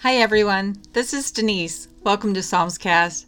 Hi, 0.00 0.16
everyone. 0.16 0.76
This 0.92 1.14
is 1.14 1.30
Denise. 1.30 1.88
Welcome 2.04 2.34
to 2.34 2.40
Psalmscast. 2.40 3.24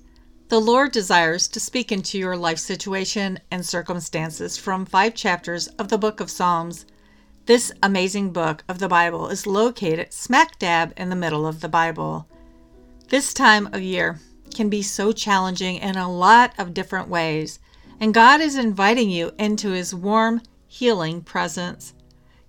The 0.49 0.61
Lord 0.61 0.93
desires 0.93 1.49
to 1.49 1.59
speak 1.59 1.91
into 1.91 2.19
your 2.19 2.37
life 2.37 2.59
situation 2.59 3.41
and 3.51 3.65
circumstances 3.65 4.59
from 4.59 4.85
five 4.85 5.15
chapters 5.15 5.69
of 5.79 5.89
the 5.89 5.97
book 5.97 6.21
of 6.21 6.31
Psalms. 6.31 6.85
This 7.47 7.73
amazing 7.83 8.35
book 8.35 8.65
of 8.69 8.81
the 8.81 8.87
Bible 8.87 9.29
is 9.29 9.47
located 9.47 10.13
smack 10.13 10.59
dab 10.59 10.93
in 10.99 11.09
the 11.09 11.17
middle 11.17 11.47
of 11.47 11.63
the 11.63 11.71
Bible. 11.71 12.29
This 13.09 13.33
time 13.33 13.69
of 13.73 13.81
year 13.81 14.21
can 14.55 14.69
be 14.69 14.83
so 14.83 15.11
challenging 15.11 15.77
in 15.77 15.97
a 15.97 16.13
lot 16.13 16.53
of 16.59 16.75
different 16.75 17.09
ways, 17.09 17.61
and 17.99 18.13
God 18.13 18.43
is 18.43 18.57
inviting 18.57 19.09
you 19.09 19.33
into 19.39 19.71
His 19.71 19.95
warm, 19.95 20.43
healing 20.67 21.23
presence. 21.23 21.95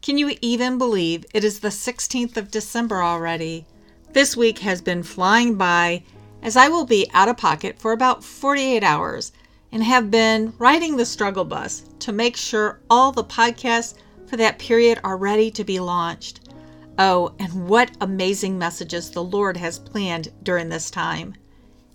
Can 0.02 0.18
you 0.18 0.36
even 0.42 0.78
believe 0.78 1.26
it 1.34 1.46
is 1.46 1.62
the 1.62 1.70
16th 1.70 2.36
of 2.36 2.52
December 2.52 3.02
already? 3.02 3.66
This 4.12 4.36
week 4.36 4.60
has 4.60 4.82
been 4.82 5.04
flying 5.04 5.54
by 5.54 6.04
as 6.42 6.58
I 6.58 6.68
will 6.68 6.86
be 6.86 7.10
out 7.14 7.30
of 7.30 7.38
pocket 7.38 7.78
for 7.78 7.92
about 7.92 8.24
48 8.24 8.84
hours 8.84 9.32
and 9.72 9.84
have 9.84 10.10
been 10.10 10.54
riding 10.58 10.98
the 10.98 11.06
struggle 11.06 11.46
bus 11.46 11.84
to 12.00 12.12
make 12.12 12.36
sure 12.36 12.80
all 12.90 13.12
the 13.12 13.24
podcasts 13.24 13.94
for 14.26 14.36
that 14.38 14.58
period 14.58 15.00
are 15.04 15.16
ready 15.16 15.52
to 15.52 15.64
be 15.64 15.80
launched. 15.80 16.50
Oh, 16.98 17.34
and 17.38 17.68
what 17.68 17.92
amazing 18.02 18.58
messages 18.58 19.12
the 19.12 19.24
Lord 19.24 19.58
has 19.58 19.78
planned 19.78 20.30
during 20.42 20.70
this 20.70 20.90
time. 20.90 21.36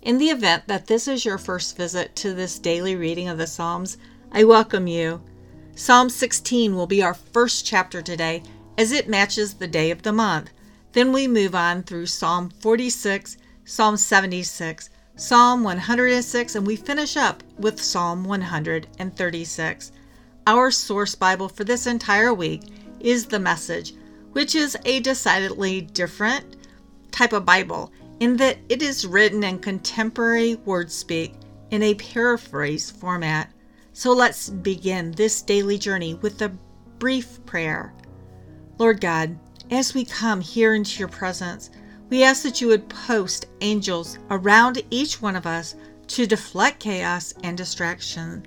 In 0.01 0.17
the 0.17 0.29
event 0.29 0.67
that 0.67 0.87
this 0.87 1.09
is 1.09 1.25
your 1.25 1.37
first 1.37 1.75
visit 1.75 2.15
to 2.17 2.33
this 2.33 2.59
daily 2.59 2.95
reading 2.95 3.27
of 3.27 3.37
the 3.37 3.45
Psalms, 3.45 3.97
I 4.31 4.45
welcome 4.45 4.87
you. 4.87 5.21
Psalm 5.75 6.09
16 6.09 6.75
will 6.75 6.87
be 6.87 7.03
our 7.03 7.13
first 7.13 7.65
chapter 7.65 8.01
today 8.01 8.41
as 8.77 8.93
it 8.93 9.09
matches 9.09 9.55
the 9.55 9.67
day 9.67 9.91
of 9.91 10.03
the 10.03 10.13
month. 10.13 10.49
Then 10.95 11.11
we 11.11 11.27
move 11.27 11.53
on 11.55 11.83
through 11.83 12.05
Psalm 12.05 12.49
46, 12.61 13.35
Psalm 13.65 13.97
76, 13.97 14.89
Psalm 15.17 15.61
106, 15.61 16.55
and 16.55 16.65
we 16.65 16.77
finish 16.77 17.17
up 17.17 17.43
with 17.57 17.81
Psalm 17.81 18.23
136. 18.23 19.91
Our 20.47 20.71
source 20.71 21.13
Bible 21.13 21.49
for 21.49 21.65
this 21.65 21.85
entire 21.85 22.33
week 22.33 22.61
is 23.01 23.25
the 23.25 23.39
Message, 23.39 23.93
which 24.31 24.55
is 24.55 24.77
a 24.85 25.01
decidedly 25.01 25.81
different 25.81 26.55
type 27.11 27.33
of 27.33 27.43
Bible 27.43 27.91
in 28.21 28.37
that 28.37 28.57
it 28.69 28.81
is 28.81 29.05
written 29.05 29.43
in 29.43 29.59
contemporary 29.59 30.55
word 30.63 30.89
speak 30.89 31.33
in 31.71 31.83
a 31.83 31.95
paraphrase 31.95 32.89
format. 32.89 33.51
So 33.91 34.13
let's 34.13 34.49
begin 34.49 35.11
this 35.11 35.41
daily 35.41 35.77
journey 35.77 36.13
with 36.13 36.41
a 36.41 36.55
brief 36.99 37.45
prayer. 37.45 37.93
Lord 38.77 39.01
God, 39.01 39.37
as 39.71 39.93
we 39.93 40.05
come 40.05 40.41
here 40.41 40.75
into 40.75 40.99
your 40.99 41.07
presence, 41.07 41.71
we 42.09 42.23
ask 42.23 42.43
that 42.43 42.61
you 42.61 42.67
would 42.67 42.87
post 42.87 43.47
angels 43.61 44.19
around 44.29 44.83
each 44.91 45.21
one 45.21 45.35
of 45.35 45.47
us 45.47 45.75
to 46.07 46.27
deflect 46.27 46.79
chaos 46.79 47.33
and 47.43 47.57
distraction. 47.57 48.45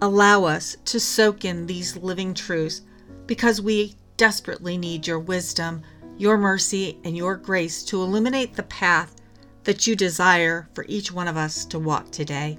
Allow 0.00 0.44
us 0.44 0.76
to 0.84 1.00
soak 1.00 1.44
in 1.44 1.66
these 1.66 1.96
living 1.96 2.34
truths 2.34 2.82
because 3.26 3.60
we 3.60 3.96
desperately 4.16 4.78
need 4.78 5.06
your 5.06 5.18
wisdom, 5.18 5.82
your 6.18 6.36
mercy, 6.38 6.98
and 7.04 7.16
your 7.16 7.36
grace 7.36 7.82
to 7.84 8.00
illuminate 8.00 8.54
the 8.54 8.62
path 8.64 9.16
that 9.64 9.86
you 9.86 9.96
desire 9.96 10.68
for 10.74 10.84
each 10.88 11.10
one 11.10 11.26
of 11.26 11.36
us 11.36 11.64
to 11.64 11.78
walk 11.78 12.10
today. 12.12 12.58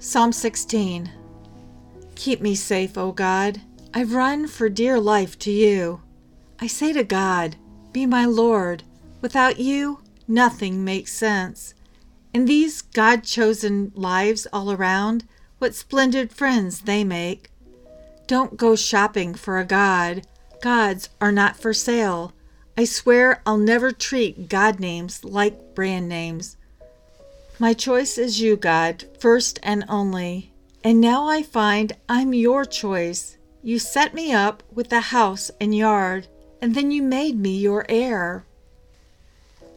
Psalm 0.00 0.32
16 0.32 1.12
Keep 2.22 2.40
me 2.40 2.54
safe, 2.54 2.96
O 2.96 3.10
God. 3.10 3.62
I 3.92 4.04
run 4.04 4.46
for 4.46 4.68
dear 4.68 5.00
life 5.00 5.36
to 5.40 5.50
you. 5.50 6.02
I 6.60 6.68
say 6.68 6.92
to 6.92 7.02
God, 7.02 7.56
Be 7.92 8.06
my 8.06 8.26
Lord. 8.26 8.84
Without 9.20 9.58
you, 9.58 9.98
nothing 10.28 10.84
makes 10.84 11.12
sense. 11.12 11.74
In 12.32 12.44
these 12.44 12.80
God 12.80 13.24
chosen 13.24 13.90
lives 13.96 14.46
all 14.52 14.70
around, 14.70 15.24
what 15.58 15.74
splendid 15.74 16.32
friends 16.32 16.82
they 16.82 17.02
make. 17.02 17.50
Don't 18.28 18.56
go 18.56 18.76
shopping 18.76 19.34
for 19.34 19.58
a 19.58 19.64
God. 19.64 20.24
Gods 20.60 21.08
are 21.20 21.32
not 21.32 21.56
for 21.56 21.74
sale. 21.74 22.34
I 22.78 22.84
swear 22.84 23.42
I'll 23.44 23.58
never 23.58 23.90
treat 23.90 24.48
God 24.48 24.78
names 24.78 25.24
like 25.24 25.74
brand 25.74 26.08
names. 26.08 26.56
My 27.58 27.74
choice 27.74 28.16
is 28.16 28.40
you, 28.40 28.56
God, 28.56 29.06
first 29.18 29.58
and 29.64 29.84
only. 29.88 30.51
And 30.84 31.00
now 31.00 31.28
I 31.28 31.42
find 31.42 31.92
I'm 32.08 32.34
your 32.34 32.64
choice. 32.64 33.36
You 33.62 33.78
set 33.78 34.14
me 34.14 34.32
up 34.32 34.62
with 34.72 34.88
the 34.88 35.00
house 35.00 35.50
and 35.60 35.74
yard, 35.74 36.26
and 36.60 36.74
then 36.74 36.90
you 36.90 37.02
made 37.02 37.38
me 37.38 37.56
your 37.56 37.86
heir. 37.88 38.44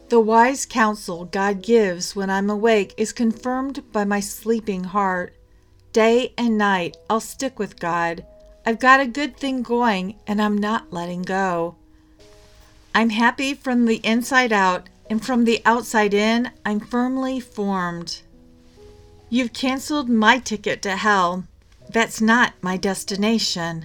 The 0.08 0.20
wise 0.20 0.66
counsel 0.66 1.24
God 1.24 1.62
gives 1.62 2.14
when 2.16 2.30
I'm 2.30 2.50
awake 2.50 2.94
is 2.96 3.12
confirmed 3.12 3.82
by 3.92 4.04
my 4.04 4.20
sleeping 4.20 4.84
heart. 4.84 5.34
Day 5.92 6.32
and 6.36 6.58
night 6.58 6.96
I'll 7.08 7.20
stick 7.20 7.58
with 7.58 7.80
God. 7.80 8.24
I've 8.64 8.80
got 8.80 9.00
a 9.00 9.06
good 9.06 9.36
thing 9.36 9.62
going, 9.62 10.16
and 10.26 10.42
I'm 10.42 10.58
not 10.58 10.92
letting 10.92 11.22
go. 11.22 11.76
I'm 12.94 13.10
happy 13.10 13.54
from 13.54 13.84
the 13.84 14.00
inside 14.04 14.52
out 14.52 14.88
and 15.08 15.24
from 15.24 15.44
the 15.44 15.62
outside 15.64 16.14
in, 16.14 16.50
I'm 16.64 16.80
firmly 16.80 17.38
formed. 17.38 18.22
You've 19.36 19.52
canceled 19.52 20.08
my 20.08 20.38
ticket 20.38 20.80
to 20.80 20.96
hell. 20.96 21.44
That's 21.90 22.22
not 22.22 22.54
my 22.62 22.78
destination. 22.78 23.84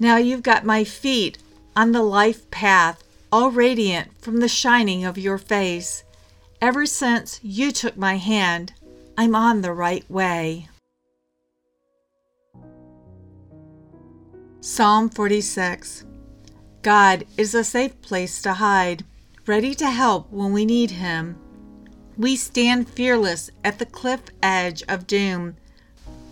Now 0.00 0.16
you've 0.16 0.42
got 0.42 0.64
my 0.64 0.82
feet 0.82 1.36
on 1.76 1.92
the 1.92 2.02
life 2.02 2.50
path, 2.50 3.04
all 3.30 3.50
radiant 3.50 4.18
from 4.18 4.40
the 4.40 4.48
shining 4.48 5.04
of 5.04 5.18
your 5.18 5.36
face. 5.36 6.04
Ever 6.58 6.86
since 6.86 7.38
you 7.42 7.70
took 7.70 7.98
my 7.98 8.16
hand, 8.16 8.72
I'm 9.18 9.34
on 9.34 9.60
the 9.60 9.74
right 9.74 10.10
way. 10.10 10.70
Psalm 14.62 15.10
46 15.10 16.06
God 16.80 17.26
is 17.36 17.54
a 17.54 17.62
safe 17.62 18.00
place 18.00 18.40
to 18.40 18.54
hide 18.54 19.04
ready 19.46 19.74
to 19.74 19.90
help 19.90 20.32
when 20.32 20.54
we 20.54 20.64
need 20.64 20.92
Him. 20.92 21.36
We 22.18 22.34
stand 22.36 22.88
fearless 22.88 23.50
at 23.62 23.78
the 23.78 23.84
cliff 23.84 24.20
edge 24.42 24.82
of 24.88 25.06
doom, 25.06 25.56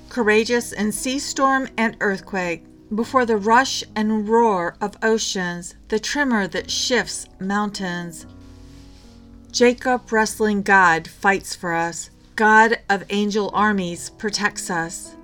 courageous 0.09 0.73
in 0.73 0.93
sea 0.93 1.19
storm 1.19 1.69
and 1.77 1.97
earthquake, 2.01 2.65
before 2.95 3.27
the 3.27 3.37
rush 3.37 3.85
and 3.95 4.27
roar 4.27 4.77
of 4.81 4.97
oceans, 5.03 5.75
the 5.89 5.99
tremor 5.99 6.47
that 6.49 6.71
shifts 6.71 7.27
mountains. 7.39 8.25
Jacob 9.53 10.11
wrestling 10.11 10.63
God 10.63 11.07
fights 11.07 11.55
for 11.55 11.75
us. 11.75 12.09
God 12.35 12.79
of 12.89 13.05
angel 13.11 13.51
armies 13.53 14.11
protects 14.11 14.71
us. 14.71 15.15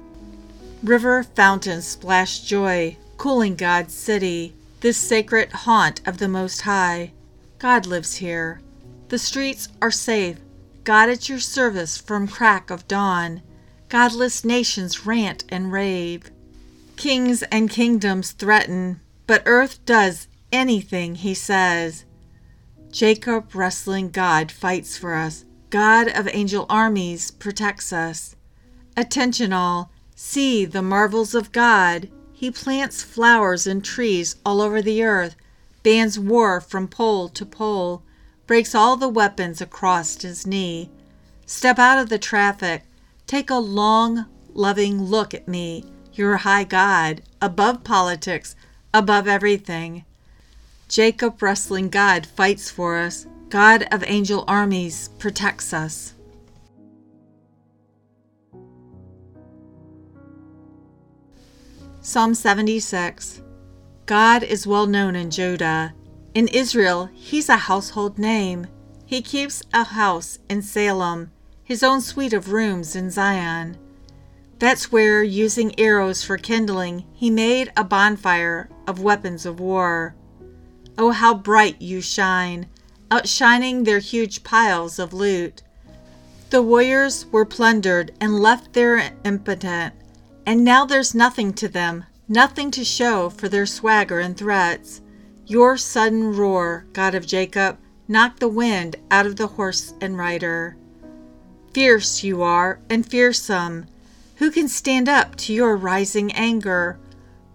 River 0.82 1.22
fountains 1.22 1.86
splash 1.86 2.40
joy, 2.40 2.96
cooling 3.16 3.56
God's 3.56 3.94
city, 3.94 4.54
this 4.80 4.98
sacred 4.98 5.50
haunt 5.52 6.06
of 6.06 6.18
the 6.18 6.28
Most 6.28 6.62
High. 6.62 7.12
God 7.58 7.86
lives 7.86 8.16
here. 8.16 8.60
The 9.08 9.18
streets 9.18 9.68
are 9.80 9.90
safe. 9.90 10.36
God 10.84 11.08
at 11.08 11.28
your 11.28 11.38
service 11.38 11.98
from 11.98 12.28
crack 12.28 12.70
of 12.70 12.88
dawn. 12.88 13.42
Godless 13.88 14.44
nations 14.44 15.04
rant 15.04 15.44
and 15.48 15.72
rave. 15.72 16.30
Kings 16.96 17.42
and 17.44 17.68
kingdoms 17.68 18.32
threaten, 18.32 19.00
but 19.26 19.42
earth 19.46 19.84
does 19.84 20.28
anything 20.52 21.16
he 21.16 21.34
says. 21.34 22.04
Jacob 22.90 23.54
wrestling 23.54 24.10
God 24.10 24.50
fights 24.50 24.96
for 24.96 25.14
us. 25.14 25.44
God 25.70 26.08
of 26.08 26.28
angel 26.32 26.66
armies 26.68 27.30
protects 27.30 27.92
us. 27.92 28.36
Attention 28.96 29.52
all, 29.52 29.90
see 30.14 30.64
the 30.64 30.82
marvels 30.82 31.34
of 31.34 31.52
God. 31.52 32.08
He 32.32 32.50
plants 32.50 33.02
flowers 33.02 33.66
and 33.66 33.84
trees 33.84 34.36
all 34.44 34.60
over 34.60 34.82
the 34.82 35.02
earth 35.02 35.36
bans 35.82 36.18
war 36.18 36.60
from 36.60 36.88
pole 36.88 37.28
to 37.28 37.46
pole, 37.46 38.02
breaks 38.50 38.74
all 38.74 38.96
the 38.96 39.08
weapons 39.08 39.60
across 39.60 40.20
his 40.22 40.44
knee. 40.44 40.90
Step 41.46 41.78
out 41.78 42.00
of 42.00 42.08
the 42.08 42.18
traffic, 42.18 42.82
take 43.24 43.48
a 43.48 43.54
long, 43.54 44.26
loving 44.52 45.00
look 45.00 45.32
at 45.32 45.46
me, 45.46 45.84
your 46.14 46.38
high 46.38 46.64
God, 46.64 47.22
above 47.40 47.84
politics, 47.84 48.56
above 48.92 49.28
everything. 49.28 50.04
Jacob 50.88 51.40
wrestling 51.40 51.88
God 51.88 52.26
fights 52.26 52.72
for 52.72 52.98
us. 52.98 53.24
God 53.50 53.86
of 53.92 54.02
angel 54.08 54.42
armies 54.48 55.10
protects 55.20 55.72
us. 55.72 56.14
Psalm 62.00 62.34
76 62.34 63.42
God 64.06 64.42
is 64.42 64.66
well 64.66 64.88
known 64.88 65.14
in 65.14 65.30
Judah. 65.30 65.94
In 66.32 66.46
Israel, 66.48 67.10
he's 67.12 67.48
a 67.48 67.56
household 67.56 68.16
name. 68.16 68.68
He 69.04 69.20
keeps 69.20 69.62
a 69.72 69.82
house 69.82 70.38
in 70.48 70.62
Salem, 70.62 71.32
his 71.64 71.82
own 71.82 72.00
suite 72.00 72.32
of 72.32 72.52
rooms 72.52 72.94
in 72.94 73.10
Zion. 73.10 73.76
That's 74.60 74.92
where, 74.92 75.24
using 75.24 75.78
arrows 75.78 76.22
for 76.22 76.36
kindling, 76.36 77.04
he 77.12 77.30
made 77.30 77.72
a 77.76 77.82
bonfire 77.82 78.68
of 78.86 79.02
weapons 79.02 79.44
of 79.44 79.58
war. 79.58 80.14
Oh, 80.96 81.10
how 81.10 81.34
bright 81.34 81.82
you 81.82 82.00
shine, 82.00 82.66
outshining 83.10 83.82
their 83.82 83.98
huge 83.98 84.44
piles 84.44 85.00
of 85.00 85.12
loot. 85.12 85.62
The 86.50 86.62
warriors 86.62 87.26
were 87.32 87.44
plundered 87.44 88.12
and 88.20 88.38
left 88.38 88.72
there 88.72 89.12
impotent, 89.24 89.94
and 90.46 90.62
now 90.62 90.84
there's 90.84 91.14
nothing 91.14 91.52
to 91.54 91.66
them, 91.66 92.04
nothing 92.28 92.70
to 92.72 92.84
show 92.84 93.30
for 93.30 93.48
their 93.48 93.66
swagger 93.66 94.20
and 94.20 94.36
threats. 94.36 95.00
Your 95.50 95.76
sudden 95.76 96.36
roar, 96.36 96.86
God 96.92 97.16
of 97.16 97.26
Jacob, 97.26 97.76
knocked 98.06 98.38
the 98.38 98.46
wind 98.46 98.94
out 99.10 99.26
of 99.26 99.34
the 99.34 99.48
horse 99.48 99.94
and 100.00 100.16
rider. 100.16 100.76
Fierce 101.74 102.22
you 102.22 102.40
are, 102.40 102.78
and 102.88 103.04
fearsome. 103.04 103.86
Who 104.36 104.52
can 104.52 104.68
stand 104.68 105.08
up 105.08 105.34
to 105.38 105.52
your 105.52 105.76
rising 105.76 106.30
anger? 106.34 107.00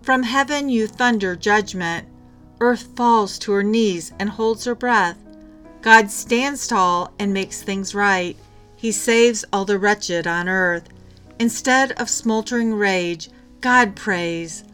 From 0.02 0.24
heaven 0.24 0.68
you 0.68 0.88
thunder 0.88 1.38
judgment. 1.38 2.06
Earth 2.60 2.86
falls 2.98 3.40
to 3.40 3.54
her 3.54 3.64
knees 3.64 4.12
and 4.20 4.30
holds 4.32 4.66
her 4.66 4.76
breath. 4.76 5.18
God 5.82 6.12
stands 6.12 6.68
tall 6.68 7.14
and 7.18 7.34
makes 7.34 7.62
things 7.62 7.96
right. 7.96 8.36
He 8.76 8.92
saves 8.92 9.46
all 9.54 9.64
the 9.64 9.80
wretched 9.80 10.28
on 10.28 10.50
earth. 10.50 10.90
Instead 11.40 11.94
of 11.94 12.10
smoldering 12.10 12.74
rage, 12.74 13.30
God 13.62 13.96
praise. 13.96 14.66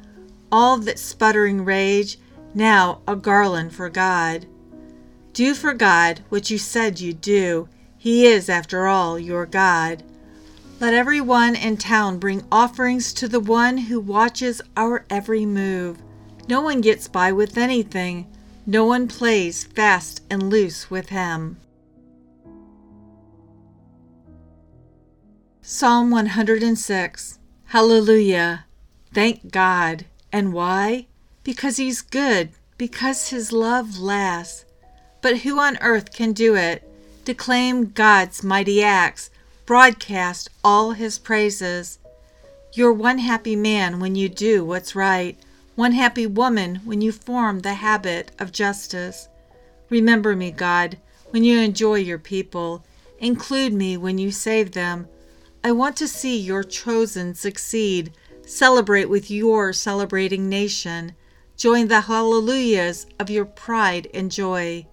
All 0.51 0.77
that 0.77 0.97
sputtering 0.97 1.63
rage, 1.63 2.17
now 2.53 3.01
a 3.07 3.15
garland 3.15 3.73
for 3.73 3.89
God. 3.89 4.45
Do 5.33 5.53
for 5.53 5.73
God 5.73 6.21
what 6.29 6.49
you 6.49 6.57
said 6.57 6.99
you'd 6.99 7.21
do. 7.21 7.69
He 7.97 8.25
is, 8.25 8.49
after 8.49 8.87
all, 8.87 9.17
your 9.19 9.45
God. 9.45 10.03
Let 10.79 10.93
every 10.93 11.21
one 11.21 11.55
in 11.55 11.77
town 11.77 12.17
bring 12.17 12.43
offerings 12.51 13.13
to 13.13 13.27
the 13.27 13.39
one 13.39 13.77
who 13.77 13.99
watches 13.99 14.61
our 14.75 15.05
every 15.09 15.45
move. 15.45 15.99
No 16.47 16.61
one 16.61 16.81
gets 16.81 17.07
by 17.07 17.31
with 17.31 17.57
anything. 17.57 18.27
No 18.65 18.85
one 18.85 19.07
plays 19.07 19.63
fast 19.63 20.23
and 20.29 20.49
loose 20.49 20.89
with 20.89 21.09
him. 21.09 21.57
Psalm 25.61 26.09
106 26.09 27.39
Hallelujah! 27.65 28.65
Thank 29.13 29.51
God. 29.51 30.05
And 30.33 30.51
why? 30.51 31.07
Because 31.43 31.77
He's 31.77 32.01
good, 32.01 32.49
because 32.77 33.29
His 33.29 33.51
love 33.51 33.99
lasts. 33.99 34.65
But 35.21 35.39
who 35.39 35.59
on 35.59 35.77
earth 35.81 36.13
can 36.13 36.33
do 36.33 36.55
it? 36.55 36.87
Declaim 37.25 37.91
God's 37.91 38.43
mighty 38.43 38.83
acts, 38.83 39.29
broadcast 39.65 40.49
all 40.63 40.91
His 40.91 41.19
praises. 41.19 41.99
You're 42.73 42.93
one 42.93 43.19
happy 43.19 43.55
man 43.55 43.99
when 43.99 44.15
you 44.15 44.29
do 44.29 44.63
what's 44.63 44.95
right, 44.95 45.37
one 45.75 45.91
happy 45.91 46.25
woman 46.25 46.81
when 46.85 47.01
you 47.01 47.11
form 47.11 47.59
the 47.59 47.75
habit 47.75 48.31
of 48.39 48.51
justice. 48.51 49.27
Remember 49.89 50.35
me, 50.35 50.51
God, 50.51 50.97
when 51.31 51.43
you 51.43 51.59
enjoy 51.59 51.95
your 51.95 52.19
people. 52.19 52.83
Include 53.19 53.73
me 53.73 53.97
when 53.97 54.17
you 54.17 54.31
save 54.31 54.71
them. 54.71 55.07
I 55.63 55.71
want 55.71 55.95
to 55.97 56.07
see 56.07 56.37
your 56.37 56.63
chosen 56.63 57.35
succeed. 57.35 58.13
Celebrate 58.45 59.09
with 59.09 59.29
your 59.29 59.73
celebrating 59.73 60.49
nation. 60.49 61.13
Join 61.61 61.89
the 61.89 62.01
hallelujahs 62.01 63.05
of 63.19 63.29
your 63.29 63.45
pride 63.45 64.07
and 64.15 64.31
joy. 64.31 64.87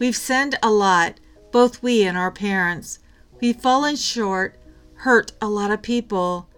We've 0.00 0.16
sinned 0.16 0.58
a 0.60 0.72
lot, 0.72 1.20
both 1.52 1.84
we 1.84 2.02
and 2.02 2.18
our 2.18 2.32
parents. 2.32 2.98
We've 3.40 3.54
fallen 3.54 3.94
short, 3.94 4.58
hurt 4.94 5.30
a 5.40 5.48
lot 5.48 5.70
of 5.70 5.80
people. 5.80 6.48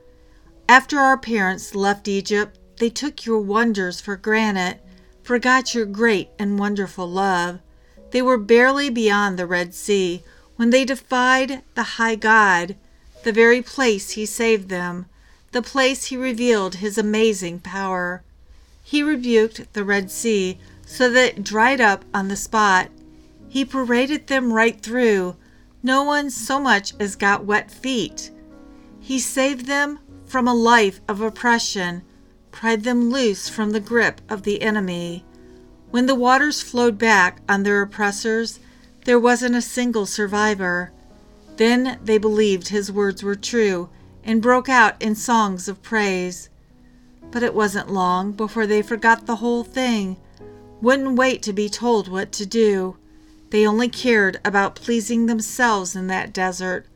After 0.70 0.98
our 1.00 1.18
parents 1.18 1.74
left 1.74 2.08
Egypt, 2.08 2.58
they 2.78 2.88
took 2.88 3.26
your 3.26 3.40
wonders 3.40 4.00
for 4.00 4.16
granted, 4.16 4.80
forgot 5.22 5.74
your 5.74 5.84
great 5.84 6.30
and 6.38 6.58
wonderful 6.58 7.06
love. 7.06 7.60
They 8.12 8.22
were 8.22 8.38
barely 8.38 8.88
beyond 8.88 9.38
the 9.38 9.46
Red 9.46 9.74
Sea 9.74 10.24
when 10.56 10.70
they 10.70 10.86
defied 10.86 11.60
the 11.74 12.00
high 12.00 12.14
God 12.14 12.74
the 13.24 13.32
very 13.32 13.60
place 13.60 14.12
he 14.12 14.24
saved 14.24 14.70
them, 14.70 15.04
the 15.52 15.60
place 15.60 16.06
he 16.06 16.16
revealed 16.16 16.76
his 16.76 16.96
amazing 16.96 17.58
power. 17.58 18.24
He 18.90 19.04
rebuked 19.04 19.72
the 19.72 19.84
Red 19.84 20.10
Sea 20.10 20.58
so 20.84 21.08
that 21.10 21.38
it 21.38 21.44
dried 21.44 21.80
up 21.80 22.04
on 22.12 22.26
the 22.26 22.34
spot. 22.34 22.88
He 23.48 23.64
paraded 23.64 24.26
them 24.26 24.52
right 24.52 24.82
through. 24.82 25.36
No 25.80 26.02
one 26.02 26.28
so 26.28 26.58
much 26.58 26.94
as 26.98 27.14
got 27.14 27.44
wet 27.44 27.70
feet. 27.70 28.32
He 28.98 29.20
saved 29.20 29.66
them 29.66 30.00
from 30.26 30.48
a 30.48 30.54
life 30.54 31.00
of 31.06 31.20
oppression, 31.20 32.02
pried 32.50 32.82
them 32.82 33.12
loose 33.12 33.48
from 33.48 33.70
the 33.70 33.78
grip 33.78 34.20
of 34.28 34.42
the 34.42 34.60
enemy. 34.60 35.24
When 35.92 36.06
the 36.06 36.16
waters 36.16 36.60
flowed 36.60 36.98
back 36.98 37.42
on 37.48 37.62
their 37.62 37.82
oppressors, 37.82 38.58
there 39.04 39.20
wasn't 39.20 39.54
a 39.54 39.62
single 39.62 40.04
survivor. 40.04 40.90
Then 41.58 42.00
they 42.02 42.18
believed 42.18 42.66
his 42.66 42.90
words 42.90 43.22
were 43.22 43.36
true 43.36 43.88
and 44.24 44.42
broke 44.42 44.68
out 44.68 45.00
in 45.00 45.14
songs 45.14 45.68
of 45.68 45.80
praise. 45.80 46.49
But 47.30 47.42
it 47.42 47.54
wasn't 47.54 47.92
long 47.92 48.32
before 48.32 48.66
they 48.66 48.82
forgot 48.82 49.26
the 49.26 49.36
whole 49.36 49.64
thing, 49.64 50.16
wouldn't 50.80 51.16
wait 51.16 51.42
to 51.42 51.52
be 51.52 51.68
told 51.68 52.08
what 52.08 52.32
to 52.32 52.46
do. 52.46 52.96
They 53.50 53.66
only 53.66 53.88
cared 53.88 54.40
about 54.44 54.74
pleasing 54.74 55.26
themselves 55.26 55.94
in 55.94 56.06
that 56.06 56.32
desert, 56.32 56.86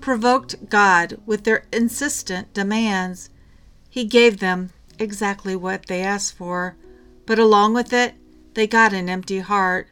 provoked 0.00 0.68
God 0.68 1.20
with 1.26 1.44
their 1.44 1.64
insistent 1.72 2.52
demands. 2.52 3.30
He 3.88 4.04
gave 4.04 4.38
them 4.38 4.70
exactly 4.98 5.56
what 5.56 5.86
they 5.86 6.02
asked 6.02 6.36
for, 6.36 6.76
but 7.26 7.38
along 7.38 7.74
with 7.74 7.92
it, 7.92 8.14
they 8.54 8.66
got 8.66 8.92
an 8.92 9.08
empty 9.08 9.40
heart. 9.40 9.88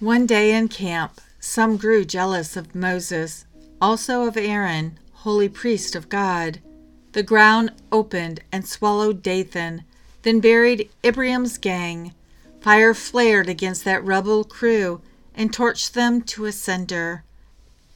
One 0.00 0.26
day 0.26 0.54
in 0.54 0.68
camp, 0.68 1.20
some 1.40 1.76
grew 1.76 2.04
jealous 2.04 2.56
of 2.56 2.74
Moses, 2.74 3.46
also 3.80 4.26
of 4.26 4.36
Aaron, 4.36 4.98
holy 5.12 5.48
priest 5.48 5.96
of 5.96 6.08
God. 6.08 6.60
The 7.12 7.22
ground 7.22 7.72
opened 7.90 8.40
and 8.50 8.66
swallowed 8.66 9.22
Dathan, 9.22 9.84
then 10.22 10.40
buried 10.40 10.88
Abiram's 11.04 11.58
gang. 11.58 12.14
Fire 12.60 12.94
flared 12.94 13.48
against 13.48 13.84
that 13.84 14.04
rebel 14.04 14.44
crew 14.44 15.00
and 15.34 15.52
torched 15.52 15.92
them 15.92 16.22
to 16.22 16.46
a 16.46 16.52
cinder. 16.52 17.24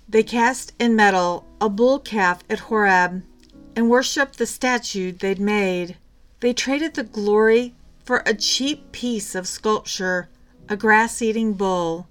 They 0.09 0.23
cast 0.23 0.73
in 0.79 0.95
metal 0.95 1.47
a 1.61 1.69
bull 1.69 1.99
calf 1.99 2.45
at 2.51 2.61
Horeb 2.61 3.23
and 3.75 3.91
worshipped 3.91 4.39
the 4.39 4.47
statue 4.47 5.13
they'd 5.13 5.41
made. 5.41 5.97
They 6.41 6.53
traded 6.53 6.95
the 6.95 7.03
glory 7.03 7.75
for 8.05 8.23
a 8.25 8.35
cheap 8.35 8.93
piece 8.93 9.35
of 9.35 9.49
sculpture, 9.49 10.29
a 10.69 10.77
grass 10.77 11.23
eating 11.23 11.55
bull. 11.55 12.07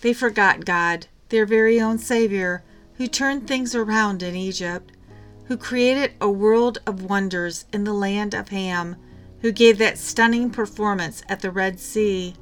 They 0.00 0.12
forgot 0.12 0.64
God, 0.64 1.06
their 1.28 1.46
very 1.46 1.80
own 1.80 1.98
Savior, 1.98 2.62
who 2.96 3.06
turned 3.06 3.46
things 3.46 3.74
around 3.74 4.22
in 4.22 4.34
Egypt, 4.34 4.90
who 5.46 5.56
created 5.56 6.12
a 6.20 6.30
world 6.30 6.78
of 6.86 7.02
wonders 7.02 7.64
in 7.72 7.84
the 7.84 7.92
land 7.92 8.34
of 8.34 8.48
Ham, 8.48 8.96
who 9.40 9.52
gave 9.52 9.78
that 9.78 9.98
stunning 9.98 10.50
performance 10.50 11.22
at 11.28 11.40
the 11.40 11.50
Red 11.50 11.78
Sea. 11.78 12.34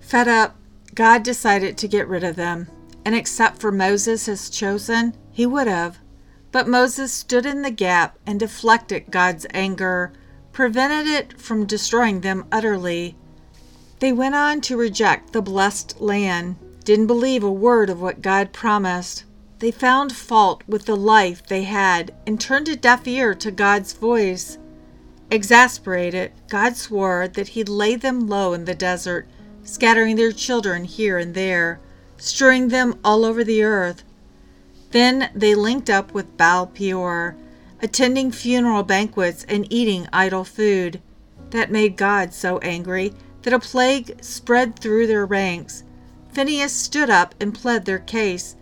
Fed 0.00 0.26
up, 0.26 0.56
God 0.94 1.22
decided 1.22 1.76
to 1.78 1.88
get 1.88 2.08
rid 2.08 2.24
of 2.24 2.36
them, 2.36 2.68
and 3.04 3.14
except 3.14 3.60
for 3.60 3.70
Moses, 3.70 4.26
his 4.26 4.50
chosen, 4.50 5.14
he 5.30 5.46
would 5.46 5.66
have. 5.66 5.98
But 6.50 6.66
Moses 6.66 7.12
stood 7.12 7.44
in 7.44 7.62
the 7.62 7.70
gap 7.70 8.18
and 8.26 8.40
deflected 8.40 9.10
God's 9.10 9.46
anger, 9.52 10.12
prevented 10.52 11.06
it 11.06 11.38
from 11.38 11.66
destroying 11.66 12.22
them 12.22 12.46
utterly. 12.50 13.14
They 13.98 14.10
went 14.10 14.34
on 14.34 14.62
to 14.62 14.76
reject 14.76 15.32
the 15.32 15.42
blessed 15.42 16.00
land, 16.00 16.56
didn't 16.82 17.08
believe 17.08 17.44
a 17.44 17.52
word 17.52 17.90
of 17.90 18.00
what 18.00 18.22
God 18.22 18.52
promised. 18.52 19.24
They 19.58 19.70
found 19.70 20.14
fault 20.14 20.62
with 20.68 20.84
the 20.84 20.96
life 20.96 21.46
they 21.46 21.62
had 21.64 22.14
and 22.26 22.38
turned 22.38 22.68
a 22.68 22.76
deaf 22.76 23.06
ear 23.06 23.34
to 23.36 23.50
God's 23.50 23.94
voice. 23.94 24.58
Exasperated, 25.30 26.32
God 26.48 26.76
swore 26.76 27.26
that 27.28 27.48
He'd 27.48 27.68
lay 27.68 27.96
them 27.96 28.28
low 28.28 28.52
in 28.52 28.66
the 28.66 28.74
desert, 28.74 29.26
scattering 29.64 30.16
their 30.16 30.32
children 30.32 30.84
here 30.84 31.16
and 31.18 31.34
there, 31.34 31.80
strewing 32.18 32.68
them 32.68 32.98
all 33.02 33.24
over 33.24 33.42
the 33.42 33.62
earth. 33.62 34.04
Then 34.90 35.30
they 35.34 35.54
linked 35.54 35.88
up 35.88 36.12
with 36.12 36.36
Baal 36.36 36.66
Peor, 36.66 37.36
attending 37.80 38.30
funeral 38.30 38.82
banquets 38.82 39.44
and 39.48 39.66
eating 39.72 40.06
idol 40.12 40.44
food. 40.44 41.00
That 41.50 41.70
made 41.70 41.96
God 41.96 42.34
so 42.34 42.58
angry 42.58 43.14
that 43.42 43.52
a 43.52 43.58
plague 43.58 44.22
spread 44.22 44.78
through 44.78 45.06
their 45.06 45.24
ranks. 45.24 45.82
Phinehas 46.32 46.72
stood 46.72 47.08
up 47.08 47.34
and 47.40 47.54
pled 47.54 47.84
their 47.86 47.98
case, 47.98 48.54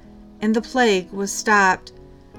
and 0.44 0.54
the 0.54 0.60
plague 0.60 1.10
was 1.10 1.32
stopped. 1.32 1.90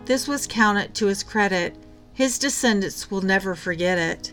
This 0.06 0.28
was 0.28 0.46
counted 0.46 0.94
to 0.94 1.08
his 1.08 1.24
credit. 1.24 1.76
His 2.14 2.38
descendants 2.38 3.10
will 3.10 3.22
never 3.22 3.56
forget 3.56 3.98
it. 3.98 4.32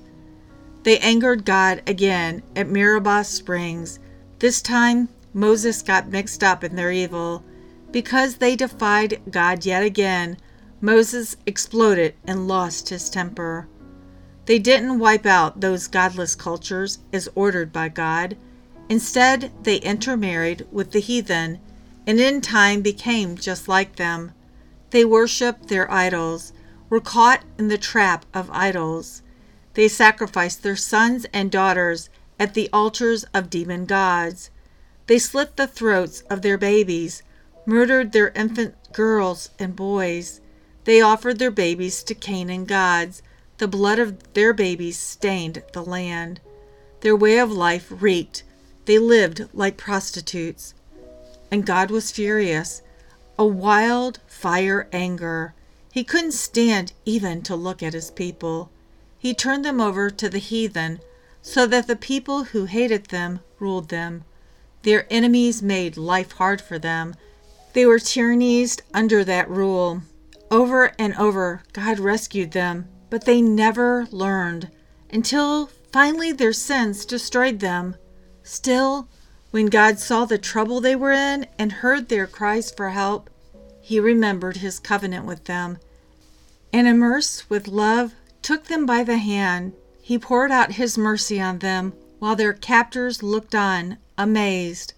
They 0.83 0.99
angered 0.99 1.47
God 1.47 1.83
again 1.87 2.43
at 2.55 2.69
Meribah 2.69 3.25
Springs. 3.25 3.99
This 4.41 4.61
time, 4.61 5.09
Moses 5.33 5.81
got 5.81 6.11
mixed 6.11 6.45
up 6.45 6.63
in 6.63 6.77
their 6.77 6.93
evil. 6.93 7.43
Because 7.91 8.37
they 8.37 8.57
defied 8.57 9.23
God 9.31 9.65
yet 9.65 9.83
again, 9.83 10.37
Moses 10.83 11.39
exploded 11.47 12.15
and 12.27 12.47
lost 12.47 12.91
his 12.91 13.09
temper. 13.09 13.69
They 14.45 14.59
didn't 14.59 14.99
wipe 14.99 15.25
out 15.25 15.63
those 15.63 15.89
godless 15.89 16.35
cultures 16.35 16.99
as 17.11 17.27
ordered 17.35 17.73
by 17.73 17.89
God. 17.89 18.37
Instead, 18.91 19.51
they 19.63 19.77
intermarried 19.77 20.67
with 20.71 20.91
the 20.91 21.01
heathen 21.01 21.59
and 22.07 22.21
in 22.21 22.41
time 22.41 22.83
became 22.83 23.37
just 23.37 23.69
like 23.69 23.97
them. 23.97 24.33
They 24.91 25.05
worshiped 25.05 25.69
their 25.69 25.91
idols, 25.91 26.53
were 26.91 27.01
caught 27.01 27.45
in 27.59 27.69
the 27.69 27.79
trap 27.79 28.27
of 28.35 28.51
idols. 28.51 29.23
They 29.75 29.89
sacrificed 29.89 30.63
their 30.63 30.77
sons 30.77 31.27
and 31.33 31.51
daughters 31.51 32.11
at 32.39 32.55
the 32.55 32.69
altars 32.73 33.25
of 33.33 33.49
demon 33.49 33.87
gods. 33.87 34.51
They 35.07 35.19
slit 35.19 35.57
the 35.57 35.67
throats 35.67 36.23
of 36.29 36.43
their 36.43 36.59
babies, 36.59 37.23
murdered 37.65 38.13
their 38.13 38.31
infant 38.31 38.75
girls 38.93 39.51
and 39.59 39.75
boys. 39.75 40.41
They 40.85 41.01
offered 41.01 41.39
their 41.39 41.51
babies 41.51 42.03
to 42.03 42.15
Canaan 42.15 42.65
gods. 42.65 43.23
The 43.59 43.69
blood 43.69 43.99
of 43.99 44.33
their 44.35 44.53
babies 44.53 44.99
stained 44.99 45.63
the 45.73 45.83
land. 45.83 46.41
Their 47.01 47.17
way 47.17 47.39
of 47.39 47.51
life 47.51 47.87
reeked. 47.91 48.43
They 48.85 48.99
lived 48.99 49.49
like 49.55 49.77
prostitutes. 49.77 50.75
And 51.53 51.67
God 51.67 51.91
was 51.91 52.11
furious, 52.11 52.81
a 53.39 53.45
wild 53.45 54.21
fire 54.27 54.89
anger. 54.91 55.55
He 55.93 56.03
couldn't 56.03 56.33
stand 56.33 56.95
even 57.05 57.43
to 57.43 57.55
look 57.55 57.83
at 57.83 57.93
his 57.93 58.11
people. 58.11 58.71
He 59.19 59.35
turned 59.35 59.63
them 59.63 59.79
over 59.79 60.09
to 60.09 60.31
the 60.31 60.39
heathen, 60.39 61.01
so 61.43 61.67
that 61.67 61.87
the 61.87 61.95
people 61.95 62.45
who 62.45 62.65
hated 62.65 63.07
them 63.07 63.41
ruled 63.59 63.91
them. 63.91 64.25
Their 64.83 65.07
enemies 65.11 65.63
made 65.63 65.99
life 65.99 66.33
hard 66.33 66.63
for 66.63 66.79
them. 66.79 67.15
They 67.75 67.85
were 67.85 67.99
tyrannized 67.99 68.81
under 68.95 69.23
that 69.23 69.51
rule. 69.51 70.01
Over 70.51 70.95
and 70.99 71.15
over, 71.17 71.63
God 71.75 71.99
rescued 71.99 72.53
them, 72.53 72.89
but 73.11 73.27
they 73.27 73.43
never 73.43 74.07
learned 74.11 74.71
until 75.11 75.69
finally 75.93 76.33
their 76.33 76.55
sins 76.55 77.05
destroyed 77.05 77.61
them. 77.61 77.97
Still, 78.43 79.09
when 79.53 79.67
God 79.67 79.99
saw 79.99 80.25
the 80.25 80.39
trouble 80.39 80.81
they 80.81 80.97
were 80.97 81.13
in 81.13 81.47
and 81.59 81.71
heard 81.71 82.09
their 82.09 82.27
cries 82.27 82.71
for 82.71 82.89
help, 82.91 83.29
he 83.83 84.01
remembered 84.01 84.57
his 84.57 84.79
covenant 84.79 85.27
with 85.27 85.45
them 85.45 85.79
and, 86.73 86.89
immersed 86.89 87.51
with 87.51 87.69
love, 87.69 88.15
took 88.41 88.65
them 88.65 88.87
by 88.87 89.05
the 89.05 89.19
hand. 89.19 89.75
He 90.01 90.19
poured 90.19 90.51
out 90.51 90.73
his 90.73 90.97
mercy 90.97 91.39
on 91.39 91.59
them 91.59 91.93
while 92.19 92.35
their 92.35 92.55
captors 92.55 93.23
looked 93.23 93.55
on, 93.55 93.99
amazed. 94.17 94.95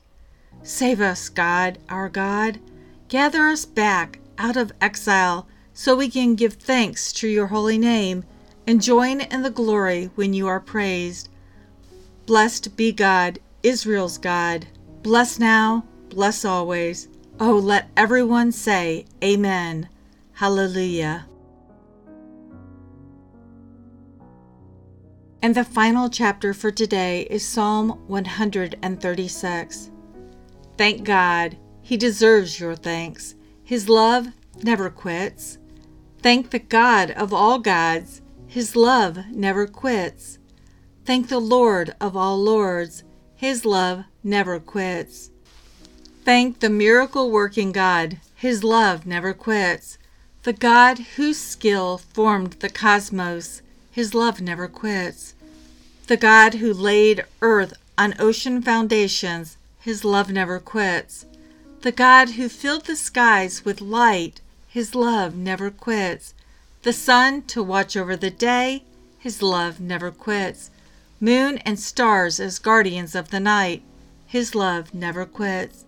Save 0.63 1.01
us, 1.01 1.29
God, 1.29 1.79
our 1.89 2.09
God. 2.09 2.61
Gather 3.09 3.49
us 3.49 3.65
back 3.65 4.21
out 4.39 4.57
of 4.57 4.73
exile 4.81 5.49
so 5.73 5.97
we 5.97 6.09
can 6.09 6.37
give 6.37 6.55
thanks 6.55 7.13
to 7.15 7.27
your 7.27 7.49
holy 7.49 7.77
name 7.77 8.25
and 8.69 8.81
join 8.81 9.21
in 9.21 9.43
the 9.43 9.51
glory 9.51 10.11
when 10.15 10.33
you 10.33 10.47
are 10.47 10.61
praised. 10.61 11.29
Blessed 12.27 12.77
be 12.77 12.93
God, 12.93 13.41
Israel's 13.65 14.19
God. 14.19 14.67
Bless 15.03 15.39
now, 15.39 15.85
bless 16.11 16.45
always. 16.45 17.09
Oh, 17.41 17.57
let 17.57 17.91
everyone 17.97 18.53
say, 18.53 19.07
Amen. 19.25 19.89
Hallelujah. 20.35 21.27
And 25.43 25.55
the 25.55 25.65
final 25.65 26.09
chapter 26.09 26.55
for 26.55 26.71
today 26.71 27.23
is 27.31 27.47
Psalm 27.47 27.91
136. 28.07 29.91
Thank 30.77 31.05
God, 31.05 31.57
He 31.83 31.97
deserves 31.97 32.59
your 32.59 32.75
thanks. 32.75 33.35
His 33.63 33.89
love 33.89 34.29
never 34.63 34.91
quits. 34.91 35.59
Thank 36.21 36.51
the 36.51 36.59
God 36.59 37.11
of 37.11 37.35
all 37.35 37.59
gods, 37.59 38.23
His 38.47 38.75
love 38.75 39.19
never 39.31 39.67
quits. 39.67 40.39
Thank 41.05 41.29
the 41.29 41.39
Lord 41.39 41.95
of 42.01 42.17
all 42.17 42.39
lords, 42.39 43.04
His 43.37 43.65
love 43.65 44.05
never 44.23 44.59
quits. 44.59 45.31
Thank 46.25 46.61
the 46.61 46.71
miracle 46.71 47.31
working 47.31 47.73
God, 47.73 48.19
His 48.35 48.65
love 48.65 49.07
never 49.07 49.33
quits. 49.33 49.99
The 50.45 50.53
God 50.53 50.99
whose 51.17 51.39
skill 51.39 51.99
formed 51.99 52.53
the 52.61 52.69
cosmos, 52.69 53.63
His 53.91 54.15
love 54.15 54.41
never 54.41 54.69
quits. 54.69 55.35
The 56.07 56.17
God 56.17 56.55
who 56.55 56.73
laid 56.73 57.25
earth 57.41 57.75
on 57.97 58.15
ocean 58.19 58.63
foundations, 58.63 59.57
His 59.81 60.05
love 60.05 60.31
never 60.31 60.59
quits. 60.59 61.27
The 61.85 61.93
God 61.93 62.31
who 62.31 62.49
filled 62.49 62.87
the 62.87 62.97
skies 62.97 63.67
with 63.67 63.83
light, 63.83 64.41
his 64.67 64.95
love 64.95 65.37
never 65.37 65.71
quits. 65.71 66.33
The 66.83 66.95
sun 66.95 67.43
to 67.43 67.63
watch 67.63 67.95
over 67.95 68.17
the 68.17 68.31
day, 68.31 68.85
his 69.19 69.43
love 69.43 69.81
never 69.81 70.11
quits. 70.11 70.71
Moon 71.21 71.59
and 71.59 71.79
stars 71.79 72.41
as 72.41 72.59
guardians 72.59 73.15
of 73.15 73.31
the 73.31 73.41
night, 73.41 73.83
his 74.27 74.55
love 74.55 74.93
never 74.93 75.25
quits. 75.25 75.85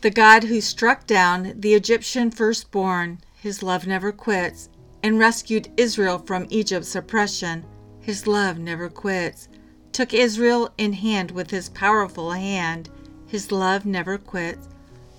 The 0.00 0.10
God 0.10 0.44
who 0.44 0.60
struck 0.60 1.06
down 1.06 1.54
the 1.60 1.74
Egyptian 1.74 2.30
firstborn, 2.30 3.20
his 3.34 3.62
love 3.62 3.86
never 3.86 4.10
quits, 4.10 4.68
and 5.02 5.18
rescued 5.18 5.70
Israel 5.76 6.18
from 6.18 6.46
Egypt's 6.50 6.96
oppression, 6.96 7.64
his 8.00 8.26
love 8.26 8.58
never 8.58 8.88
quits. 8.88 9.48
Took 9.92 10.14
Israel 10.14 10.70
in 10.78 10.94
hand 10.94 11.30
with 11.30 11.50
his 11.50 11.68
powerful 11.68 12.32
hand, 12.32 12.88
his 13.26 13.52
love 13.52 13.84
never 13.84 14.18
quits. 14.18 14.68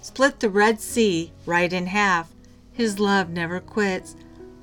Split 0.01 0.39
the 0.39 0.49
Red 0.49 0.81
Sea 0.81 1.31
right 1.45 1.71
in 1.71 1.85
half, 1.85 2.33
his 2.73 2.99
love 2.99 3.29
never 3.29 3.59
quits. 3.59 4.15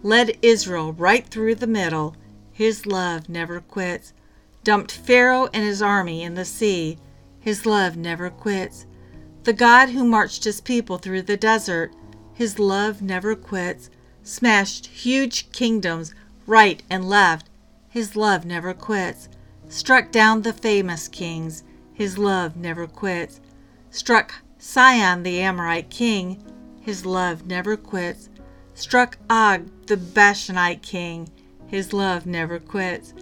Led 0.03 0.37
Israel 0.43 0.93
right 0.93 1.27
through 1.27 1.55
the 1.55 1.67
middle. 1.67 2.17
His 2.53 2.85
love 2.85 3.29
never 3.29 3.61
quits. 3.61 4.13
Dumped 4.65 4.93
Pharaoh 4.93 5.49
and 5.53 5.65
his 5.65 5.83
army 5.83 6.23
in 6.23 6.35
the 6.35 6.45
sea. 6.45 6.99
His 7.39 7.67
love 7.67 7.97
never 7.97 8.31
quits. 8.31 8.87
The 9.45 9.53
God 9.53 9.91
who 9.91 10.05
marched 10.05 10.45
his 10.45 10.61
people 10.61 10.99
through 10.99 11.23
the 11.23 11.37
desert. 11.37 11.93
His 12.35 12.59
love 12.59 13.01
never 13.01 13.35
quits. 13.35 13.91
Smashed 14.23 14.87
huge 14.87 15.51
kingdoms 15.53 16.15
right 16.47 16.83
and 16.91 17.09
left. 17.09 17.49
His 17.89 18.17
love 18.17 18.45
never 18.45 18.75
quits. 18.75 19.29
Struck 19.69 20.13
down 20.13 20.43
the 20.43 20.53
famous 20.53 21.09
kings. 21.09 21.65
His 21.93 22.19
love 22.19 22.57
never 22.57 22.87
quits. 22.87 23.41
Struck 23.91 24.35
Sihon 24.59 25.23
the 25.23 25.41
Amorite 25.41 25.91
king 25.91 26.43
his 26.81 27.05
love 27.05 27.47
never 27.47 27.77
quits. 27.77 28.31
Struck 28.75 29.19
Og, 29.29 29.69
the 29.87 29.97
Bashanite 29.97 30.83
king, 30.83 31.29
his 31.67 31.93
love 31.93 32.27
never 32.27 32.59
quits. 32.59 33.13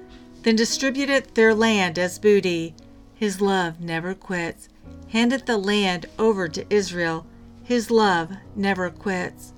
Then 0.49 0.57
distributed 0.57 1.35
their 1.35 1.55
land 1.55 1.99
as 1.99 2.19
booty, 2.19 2.75
his 3.15 3.43
love 3.43 3.83
never 3.83 4.15
quits. 4.15 4.71
Handed 5.09 5.45
the 5.45 5.59
land 5.59 6.07
over 6.19 6.49
to 6.49 6.65
Israel, 6.75 7.27
his 7.63 7.91
love 7.91 8.33
never 8.57 8.89
quits. 8.89 9.53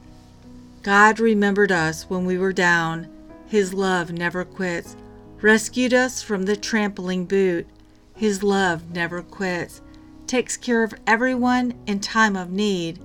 God 0.82 1.20
remembered 1.20 1.70
us 1.70 2.10
when 2.10 2.24
we 2.24 2.36
were 2.36 2.52
down, 2.52 3.06
his 3.46 3.72
love 3.72 4.10
never 4.10 4.44
quits. 4.44 4.96
Rescued 5.40 5.94
us 5.94 6.22
from 6.22 6.42
the 6.42 6.56
trampling 6.56 7.24
boot, 7.24 7.68
his 8.16 8.42
love 8.42 8.90
never 8.90 9.22
quits. 9.22 9.82
Takes 10.26 10.56
care 10.56 10.82
of 10.82 10.94
everyone 11.06 11.80
in 11.86 12.00
time 12.00 12.34
of 12.34 12.50
need 12.50 12.98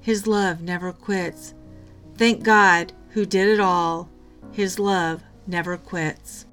his 0.00 0.26
love 0.26 0.60
never 0.60 0.92
quits. 0.92 1.54
Thank 2.16 2.42
God 2.42 2.92
who 3.10 3.24
did 3.24 3.46
it 3.46 3.60
all. 3.60 4.08
His 4.50 4.80
love 4.80 5.22
never 5.46 5.76
quits. 5.76 6.46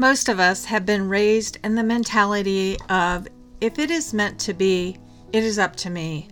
Most 0.00 0.30
of 0.30 0.40
us 0.40 0.64
have 0.64 0.86
been 0.86 1.10
raised 1.10 1.58
in 1.62 1.74
the 1.74 1.82
mentality 1.82 2.78
of 2.88 3.28
if 3.60 3.78
it 3.78 3.90
is 3.90 4.14
meant 4.14 4.38
to 4.40 4.54
be, 4.54 4.96
it 5.30 5.44
is 5.44 5.58
up 5.58 5.76
to 5.76 5.90
me. 5.90 6.30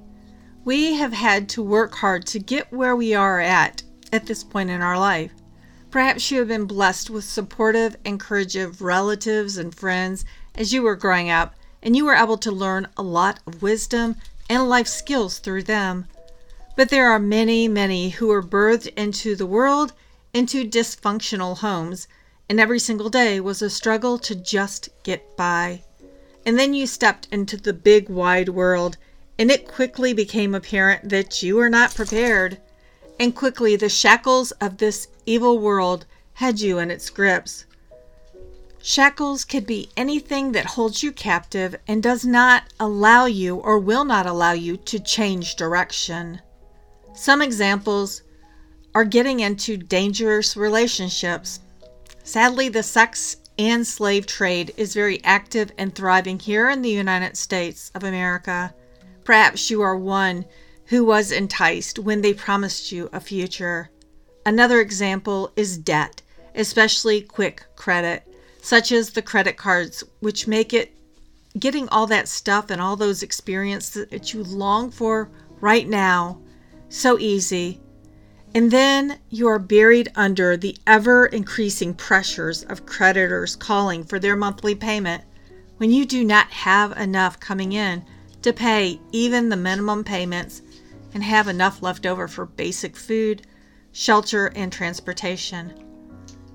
We 0.65 0.95
have 0.95 1.13
had 1.13 1.51
to 1.51 1.63
work 1.63 1.95
hard 1.97 2.25
to 2.29 2.39
get 2.39 2.73
where 2.73 2.97
we 2.97 3.13
are 3.13 3.41
at 3.41 3.83
at 4.11 4.25
this 4.25 4.43
point 4.43 4.71
in 4.71 4.81
our 4.81 4.99
life. 4.99 5.33
Perhaps 5.91 6.31
you 6.31 6.39
have 6.39 6.49
been 6.49 6.65
blessed 6.65 7.11
with 7.11 7.25
supportive, 7.25 7.95
encouraging 8.07 8.75
relatives 8.81 9.59
and 9.59 9.75
friends 9.75 10.25
as 10.55 10.73
you 10.73 10.81
were 10.81 10.97
growing 10.97 11.29
up 11.29 11.55
and 11.83 11.95
you 11.95 12.07
were 12.07 12.15
able 12.15 12.39
to 12.39 12.51
learn 12.51 12.89
a 12.97 13.03
lot 13.03 13.41
of 13.47 13.61
wisdom 13.61 14.17
and 14.49 14.67
life 14.67 14.89
skills 14.89 15.41
through 15.41 15.65
them. 15.65 16.07
But 16.75 16.89
there 16.89 17.11
are 17.11 17.19
many, 17.19 17.69
many 17.69 18.09
who 18.09 18.29
were 18.29 18.43
birthed 18.43 18.95
into 18.97 19.37
the 19.37 19.45
world 19.45 19.93
into 20.33 20.67
dysfunctional 20.67 21.59
homes, 21.59 22.09
and 22.49 22.59
every 22.59 22.79
single 22.79 23.11
day 23.11 23.41
was 23.41 23.63
a 23.63 23.71
struggle 23.71 24.19
to 24.19 24.35
just 24.35 24.89
get 25.03 25.37
by. 25.37 25.83
And 26.47 26.59
then 26.59 26.75
you 26.75 26.87
stepped 26.87 27.29
into 27.31 27.57
the 27.57 27.73
big 27.73 28.09
wide 28.09 28.49
world, 28.49 28.97
and 29.39 29.51
it 29.51 29.69
quickly 29.69 30.13
became 30.13 30.55
apparent 30.55 31.11
that 31.11 31.43
you 31.43 31.57
were 31.57 31.69
not 31.69 31.95
prepared. 31.95 32.59
And 33.21 33.35
quickly 33.35 33.77
the 33.77 33.89
shackles 33.89 34.51
of 34.53 34.79
this 34.79 35.09
evil 35.27 35.59
world 35.59 36.07
had 36.35 36.61
you 36.61 36.79
in 36.79 36.91
its 36.91 37.11
grips. 37.11 37.67
Shackles 38.81 39.45
could 39.45 39.67
be 39.67 39.91
anything 39.97 40.53
that 40.53 40.65
holds 40.65 41.03
you 41.03 41.13
captive 41.13 41.77
and 41.87 42.03
does 42.03 42.25
not 42.25 42.63
allow 42.79 43.27
you 43.27 43.57
or 43.57 43.79
will 43.79 44.05
not 44.05 44.25
allow 44.25 44.53
you 44.53 44.77
to 44.77 45.01
change 45.01 45.57
direction. 45.57 46.41
Some 47.15 47.43
examples 47.43 48.23
are 48.95 49.05
getting 49.05 49.41
into 49.41 49.77
dangerous 49.77 50.57
relationships. 50.57 51.61
Sadly, 52.29 52.69
the 52.69 52.83
sex 52.83 53.39
and 53.59 53.87
slave 53.87 54.27
trade 54.27 54.75
is 54.77 54.93
very 54.93 55.25
active 55.25 55.73
and 55.79 55.95
thriving 55.95 56.39
here 56.39 56.69
in 56.69 56.83
the 56.83 56.91
United 56.91 57.39
States 57.39 57.91
of 57.95 58.05
America. 58.05 58.75
Perhaps 59.25 59.71
you 59.71 59.81
are 59.81 59.97
one 59.97 60.45
who 60.89 61.07
was 61.07 61.33
enticed 61.33 61.99
when 61.99 62.21
they 62.21 62.35
promised 62.35 62.93
you 62.93 63.09
a 63.15 63.21
future. 63.21 63.89
Another 64.45 64.79
example 64.79 65.53
is 65.57 65.79
debt, 65.79 66.21
especially 66.55 67.23
quick 67.23 67.65
credit, 67.77 68.31
such 68.61 68.93
as 68.93 69.13
the 69.13 69.23
credit 69.23 69.57
cards, 69.57 70.05
which 70.21 70.47
make 70.47 70.75
it 70.75 70.95
getting 71.59 71.89
all 71.89 72.07
that 72.09 72.29
stuff 72.29 72.69
and 72.69 72.79
all 72.79 72.97
those 72.97 73.23
experiences 73.23 74.07
that 74.11 74.35
you 74.35 74.45
long 74.45 74.91
for 74.91 75.31
right 75.63 75.89
now 75.89 76.43
so 76.91 77.19
easy. 77.19 77.81
And 78.55 78.71
then 78.71 79.19
you 79.29 79.47
are 79.47 79.59
buried 79.59 80.11
under 80.15 80.57
the 80.57 80.77
ever 80.87 81.27
increasing 81.27 81.93
pressures 81.93 82.63
of 82.63 82.87
creditors 82.87 83.55
calling 83.55 84.05
for 84.05 84.19
their 84.19 84.37
monthly 84.37 84.75
payment 84.75 85.23
when 85.77 85.91
you 85.91 86.07
do 86.07 86.25
not 86.25 86.51
have 86.51 86.97
enough 86.99 87.39
coming 87.39 87.73
in 87.73 88.05
to 88.43 88.53
pay 88.53 89.01
even 89.13 89.49
the 89.49 89.57
minimum 89.57 90.03
payments 90.03 90.63
and 91.13 91.23
have 91.23 91.47
enough 91.47 91.83
left 91.83 92.07
over 92.07 92.27
for 92.27 92.47
basic 92.47 92.97
food, 92.97 93.43
shelter, 93.93 94.47
and 94.57 94.73
transportation. 94.73 95.75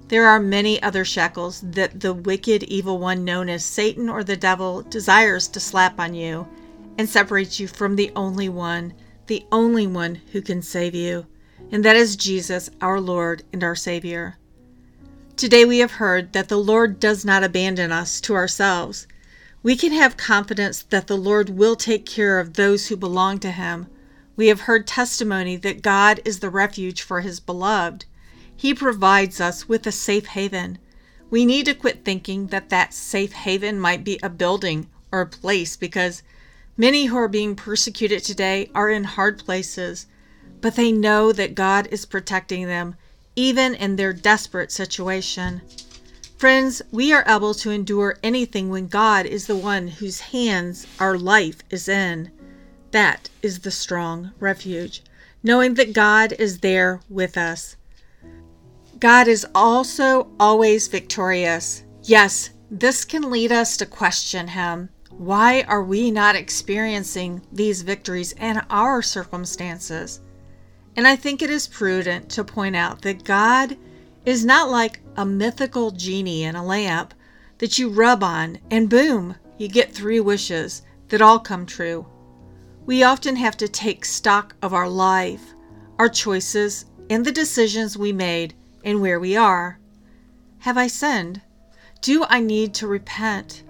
There 0.08 0.26
are 0.26 0.40
many 0.40 0.82
other 0.82 1.06
shackles 1.06 1.62
that 1.62 2.00
the 2.00 2.14
wicked 2.14 2.64
evil 2.64 2.98
one 2.98 3.24
known 3.24 3.50
as 3.50 3.64
Satan 3.64 4.10
or 4.10 4.24
the 4.24 4.36
devil 4.36 4.82
desires 4.82 5.48
to 5.50 5.60
slap 5.60 6.00
on 6.00 6.14
you 6.14 6.48
and 6.98 7.08
separate 7.08 7.60
you 7.60 7.68
from 7.68 7.96
the 7.96 8.12
only 8.16 8.50
one, 8.50 8.94
the 9.28 9.46
only 9.52 9.88
one 9.88 10.16
who 10.32 10.42
can 10.42 10.62
save 10.62 10.96
you 10.96 11.26
and 11.74 11.84
that 11.84 11.96
is 11.96 12.16
Jesus, 12.16 12.70
our 12.82 13.02
Lord 13.02 13.42
and 13.52 13.64
our 13.64 13.76
Savior. 13.76 14.38
Today 15.36 15.66
we 15.66 15.80
have 15.80 15.94
heard 15.94 16.32
that 16.34 16.48
the 16.48 16.60
Lord 16.60 17.00
does 17.00 17.26
not 17.26 17.44
abandon 17.44 17.92
us 17.92 18.22
to 18.22 18.36
ourselves. 18.36 19.08
We 19.64 19.76
can 19.76 19.92
have 19.92 20.16
confidence 20.16 20.84
that 20.84 21.08
the 21.08 21.18
Lord 21.18 21.50
will 21.50 21.76
take 21.76 22.06
care 22.06 22.40
of 22.40 22.54
those 22.54 22.88
who 22.88 22.96
belong 22.96 23.40
to 23.40 23.50
Him. 23.50 23.88
We 24.36 24.50
have 24.50 24.62
heard 24.62 24.86
testimony 24.86 25.56
that 25.58 25.82
God 25.82 26.22
is 26.24 26.42
the 26.42 26.52
refuge 26.52 27.02
for 27.02 27.22
His 27.22 27.40
beloved. 27.40 28.06
He 28.56 28.76
provides 28.76 29.42
us 29.42 29.68
with 29.68 29.88
a 29.88 29.92
safe 29.92 30.28
haven. 30.28 30.78
We 31.32 31.44
need 31.44 31.66
to 31.66 31.74
quit 31.74 32.06
thinking 32.06 32.48
that 32.48 32.70
that 32.70 32.94
safe 32.94 33.32
haven 33.32 33.80
might 33.80 34.04
be 34.04 34.20
a 34.22 34.30
building 34.30 34.92
or 35.12 35.22
a 35.22 35.26
place 35.26 35.76
because 35.76 36.22
many 36.78 37.06
who 37.06 37.18
are 37.18 37.28
being 37.28 37.56
persecuted 37.56 38.24
today 38.24 38.70
are 38.76 38.92
in 38.92 39.06
hard 39.06 39.40
places 39.44 40.06
but 40.64 40.78
they 40.78 40.94
know 40.94 41.34
that 41.34 41.56
God 41.56 41.90
is 41.92 42.06
protecting 42.06 42.68
them, 42.68 42.96
even 43.36 43.76
in 43.76 43.98
their 43.98 44.14
desperate 44.14 44.72
situation. 44.72 45.62
Friends, 46.38 46.82
we 46.90 47.12
are 47.12 47.26
able 47.28 47.54
to 47.56 47.70
endure 47.70 48.18
anything 48.24 48.70
when 48.70 48.88
God 48.88 49.26
is 49.26 49.46
the 49.46 49.58
one 49.58 49.90
whose 49.90 50.22
hands 50.22 50.88
our 51.02 51.18
life 51.18 51.58
is 51.70 51.90
in. 51.90 52.32
That 52.92 53.30
is 53.42 53.60
the 53.60 53.72
strong 53.72 54.32
refuge, 54.40 55.04
knowing 55.44 55.74
that 55.74 55.92
God 55.92 56.32
is 56.40 56.60
there 56.60 57.02
with 57.10 57.38
us. 57.38 57.76
God 59.00 59.28
is 59.28 59.46
also 59.54 60.30
always 60.40 60.88
victorious. 60.88 61.84
Yes, 62.04 62.52
this 62.72 63.04
can 63.04 63.30
lead 63.30 63.52
us 63.52 63.76
to 63.78 63.86
question 63.86 64.48
Him. 64.48 64.88
Why 65.10 65.64
are 65.64 65.84
we 65.84 66.10
not 66.10 66.38
experiencing 66.38 67.42
these 67.52 67.82
victories 67.82 68.32
in 68.32 68.62
our 68.70 69.02
circumstances? 69.02 70.22
And 70.96 71.08
I 71.08 71.16
think 71.16 71.42
it 71.42 71.50
is 71.50 71.68
prudent 71.68 72.30
to 72.30 72.44
point 72.44 72.76
out 72.76 73.02
that 73.02 73.24
God 73.24 73.78
is 74.26 74.46
not 74.46 74.70
like 74.70 75.00
a 75.18 75.26
mythical 75.26 75.92
genie 75.92 76.44
in 76.44 76.56
a 76.56 76.64
lamp 76.64 77.14
that 77.58 77.80
you 77.80 77.90
rub 77.90 78.24
on 78.24 78.60
and 78.70 78.90
boom, 78.90 79.36
you 79.58 79.68
get 79.68 79.92
three 79.92 80.20
wishes 80.20 80.82
that 81.10 81.22
all 81.22 81.40
come 81.40 81.66
true. 81.66 82.06
We 82.86 83.04
often 83.04 83.36
have 83.38 83.58
to 83.58 83.68
take 83.68 84.06
stock 84.06 84.56
of 84.62 84.74
our 84.74 84.90
life, 84.90 85.54
our 85.98 86.10
choices, 86.10 86.86
and 87.10 87.26
the 87.26 87.32
decisions 87.32 87.98
we 87.98 88.12
made 88.12 88.54
and 88.84 89.02
where 89.02 89.20
we 89.20 89.36
are. 89.36 89.80
Have 90.60 90.78
I 90.78 90.88
sinned? 90.88 91.42
Do 92.02 92.26
I 92.28 92.40
need 92.40 92.74
to 92.76 92.88
repent? 92.88 93.64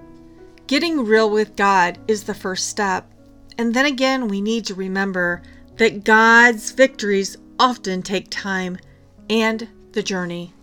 Getting 0.65 1.05
real 1.05 1.29
with 1.29 1.55
God 1.55 1.99
is 2.07 2.23
the 2.23 2.33
first 2.33 2.69
step. 2.69 3.12
And 3.57 3.73
then 3.73 3.86
again, 3.86 4.27
we 4.27 4.41
need 4.41 4.65
to 4.65 4.73
remember 4.73 5.43
that 5.77 6.03
God's 6.03 6.71
victories 6.71 7.38
often 7.59 8.01
take 8.01 8.29
time 8.29 8.77
and 9.29 9.67
the 9.93 10.03
journey. 10.03 10.53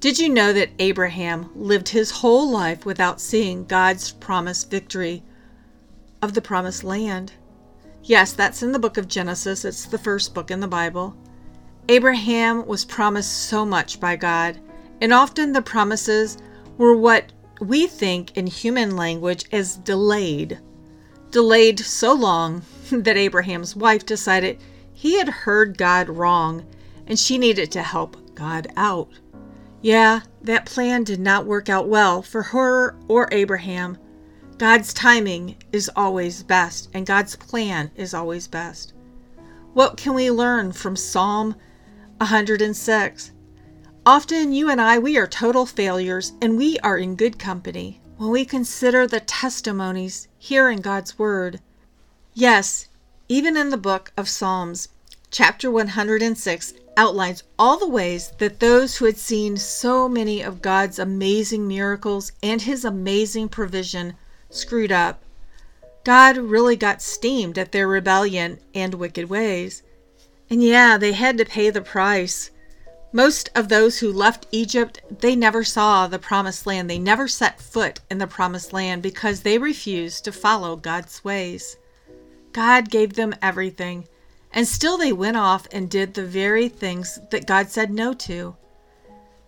Did 0.00 0.18
you 0.18 0.28
know 0.28 0.52
that 0.52 0.70
Abraham 0.78 1.50
lived 1.54 1.88
his 1.88 2.10
whole 2.10 2.50
life 2.50 2.84
without 2.84 3.20
seeing 3.20 3.64
God's 3.64 4.12
promised 4.12 4.70
victory 4.70 5.22
of 6.20 6.34
the 6.34 6.42
promised 6.42 6.84
land? 6.84 7.32
Yes, 8.02 8.32
that's 8.32 8.62
in 8.62 8.72
the 8.72 8.78
book 8.78 8.98
of 8.98 9.08
Genesis. 9.08 9.64
It's 9.64 9.86
the 9.86 9.98
first 9.98 10.34
book 10.34 10.50
in 10.50 10.60
the 10.60 10.68
Bible. 10.68 11.16
Abraham 11.88 12.66
was 12.66 12.84
promised 12.84 13.32
so 13.48 13.64
much 13.64 13.98
by 13.98 14.16
God, 14.16 14.60
and 15.00 15.12
often 15.12 15.52
the 15.52 15.62
promises 15.62 16.36
were 16.76 16.96
what 16.96 17.32
we 17.60 17.86
think 17.86 18.36
in 18.36 18.46
human 18.46 18.96
language 18.96 19.46
as 19.52 19.76
delayed. 19.76 20.58
Delayed 21.34 21.80
so 21.80 22.12
long 22.12 22.62
that 22.92 23.16
Abraham's 23.16 23.74
wife 23.74 24.06
decided 24.06 24.60
he 24.92 25.18
had 25.18 25.28
heard 25.28 25.76
God 25.76 26.08
wrong 26.08 26.64
and 27.08 27.18
she 27.18 27.38
needed 27.38 27.72
to 27.72 27.82
help 27.82 28.16
God 28.36 28.68
out. 28.76 29.08
Yeah, 29.82 30.20
that 30.42 30.64
plan 30.64 31.02
did 31.02 31.18
not 31.18 31.44
work 31.44 31.68
out 31.68 31.88
well 31.88 32.22
for 32.22 32.40
her 32.40 32.96
or 33.08 33.28
Abraham. 33.32 33.98
God's 34.58 34.94
timing 34.94 35.56
is 35.72 35.90
always 35.96 36.44
best, 36.44 36.88
and 36.94 37.04
God's 37.04 37.34
plan 37.34 37.90
is 37.96 38.14
always 38.14 38.46
best. 38.46 38.92
What 39.72 39.96
can 39.96 40.14
we 40.14 40.30
learn 40.30 40.70
from 40.70 40.94
Psalm 40.94 41.56
106? 42.18 43.32
Often 44.06 44.52
you 44.52 44.70
and 44.70 44.80
I, 44.80 45.00
we 45.00 45.16
are 45.16 45.26
total 45.26 45.66
failures, 45.66 46.32
and 46.40 46.56
we 46.56 46.78
are 46.78 46.96
in 46.96 47.16
good 47.16 47.40
company 47.40 48.00
when 48.24 48.32
we 48.32 48.46
consider 48.46 49.06
the 49.06 49.20
testimonies 49.20 50.28
here 50.38 50.70
in 50.70 50.80
God's 50.80 51.18
Word. 51.18 51.60
Yes, 52.32 52.88
even 53.28 53.54
in 53.54 53.68
the 53.68 53.76
book 53.76 54.12
of 54.16 54.30
Psalms, 54.30 54.88
chapter 55.30 55.70
106 55.70 56.72
outlines 56.96 57.42
all 57.58 57.78
the 57.78 57.86
ways 57.86 58.32
that 58.38 58.60
those 58.60 58.96
who 58.96 59.04
had 59.04 59.18
seen 59.18 59.58
so 59.58 60.08
many 60.08 60.40
of 60.40 60.62
God's 60.62 60.98
amazing 60.98 61.68
miracles 61.68 62.32
and 62.42 62.62
his 62.62 62.82
amazing 62.82 63.50
provision 63.50 64.14
screwed 64.48 64.90
up. 64.90 65.22
God 66.02 66.38
really 66.38 66.76
got 66.76 67.02
steamed 67.02 67.58
at 67.58 67.72
their 67.72 67.86
rebellion 67.86 68.58
and 68.74 68.94
wicked 68.94 69.28
ways. 69.28 69.82
And 70.48 70.62
yeah, 70.62 70.96
they 70.96 71.12
had 71.12 71.36
to 71.36 71.44
pay 71.44 71.68
the 71.68 71.82
price. 71.82 72.50
Most 73.16 73.48
of 73.54 73.68
those 73.68 74.00
who 74.00 74.12
left 74.12 74.48
Egypt, 74.50 75.00
they 75.08 75.36
never 75.36 75.62
saw 75.62 76.08
the 76.08 76.18
promised 76.18 76.66
land. 76.66 76.90
They 76.90 76.98
never 76.98 77.28
set 77.28 77.60
foot 77.60 78.00
in 78.10 78.18
the 78.18 78.26
promised 78.26 78.72
land 78.72 79.02
because 79.02 79.42
they 79.42 79.56
refused 79.56 80.24
to 80.24 80.32
follow 80.32 80.74
God's 80.74 81.22
ways. 81.22 81.76
God 82.52 82.90
gave 82.90 83.12
them 83.12 83.32
everything, 83.40 84.08
and 84.52 84.66
still 84.66 84.98
they 84.98 85.12
went 85.12 85.36
off 85.36 85.68
and 85.70 85.88
did 85.88 86.14
the 86.14 86.26
very 86.26 86.68
things 86.68 87.20
that 87.30 87.46
God 87.46 87.70
said 87.70 87.92
no 87.92 88.14
to. 88.14 88.56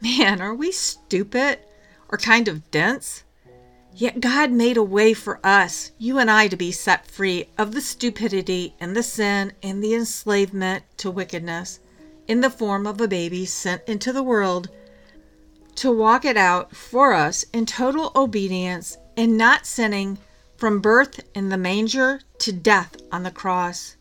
Man, 0.01 0.41
are 0.41 0.55
we 0.55 0.71
stupid 0.71 1.59
or 2.09 2.19
kind 2.19 2.47
of 2.47 2.71
dense? 2.71 3.25
Yet 3.93 4.21
God 4.21 4.53
made 4.53 4.77
a 4.77 4.83
way 4.85 5.13
for 5.13 5.41
us, 5.45 5.91
you 5.99 6.21
and 6.21 6.31
I, 6.31 6.47
to 6.47 6.57
be 6.57 6.71
set 6.71 7.09
free 7.09 7.49
of 7.59 7.73
the 7.73 7.81
stupidity 7.81 8.77
and 8.79 8.95
the 8.95 9.03
sin 9.03 9.55
and 9.61 9.83
the 9.83 9.95
enslavement 9.97 10.85
to 10.99 11.11
wickedness 11.11 11.81
in 12.29 12.41
the 12.41 12.51
form 12.51 12.87
of 12.87 13.01
a 13.01 13.09
baby 13.09 13.45
sent 13.45 13.83
into 13.87 14.13
the 14.13 14.23
world 14.23 14.69
to 15.77 15.91
walk 15.91 16.25
it 16.25 16.37
out 16.37 16.75
for 16.75 17.13
us 17.13 17.45
in 17.53 17.67
total 17.67 18.11
obedience 18.17 18.97
and 19.17 19.37
not 19.37 19.67
sinning 19.67 20.19
from 20.57 20.81
birth 20.81 21.21
in 21.35 21.51
the 21.51 21.59
manger 21.59 22.21
to 22.39 22.53
death 22.53 22.97
on 23.13 23.23
the 23.23 23.31
cross. 23.31 23.97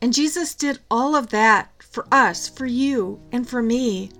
And 0.00 0.12
Jesus 0.12 0.54
did 0.54 0.78
all 0.90 1.16
of 1.16 1.30
that 1.30 1.70
for 1.80 2.06
us, 2.12 2.48
for 2.48 2.66
you, 2.66 3.20
and 3.32 3.48
for 3.48 3.62
me. 3.62 4.10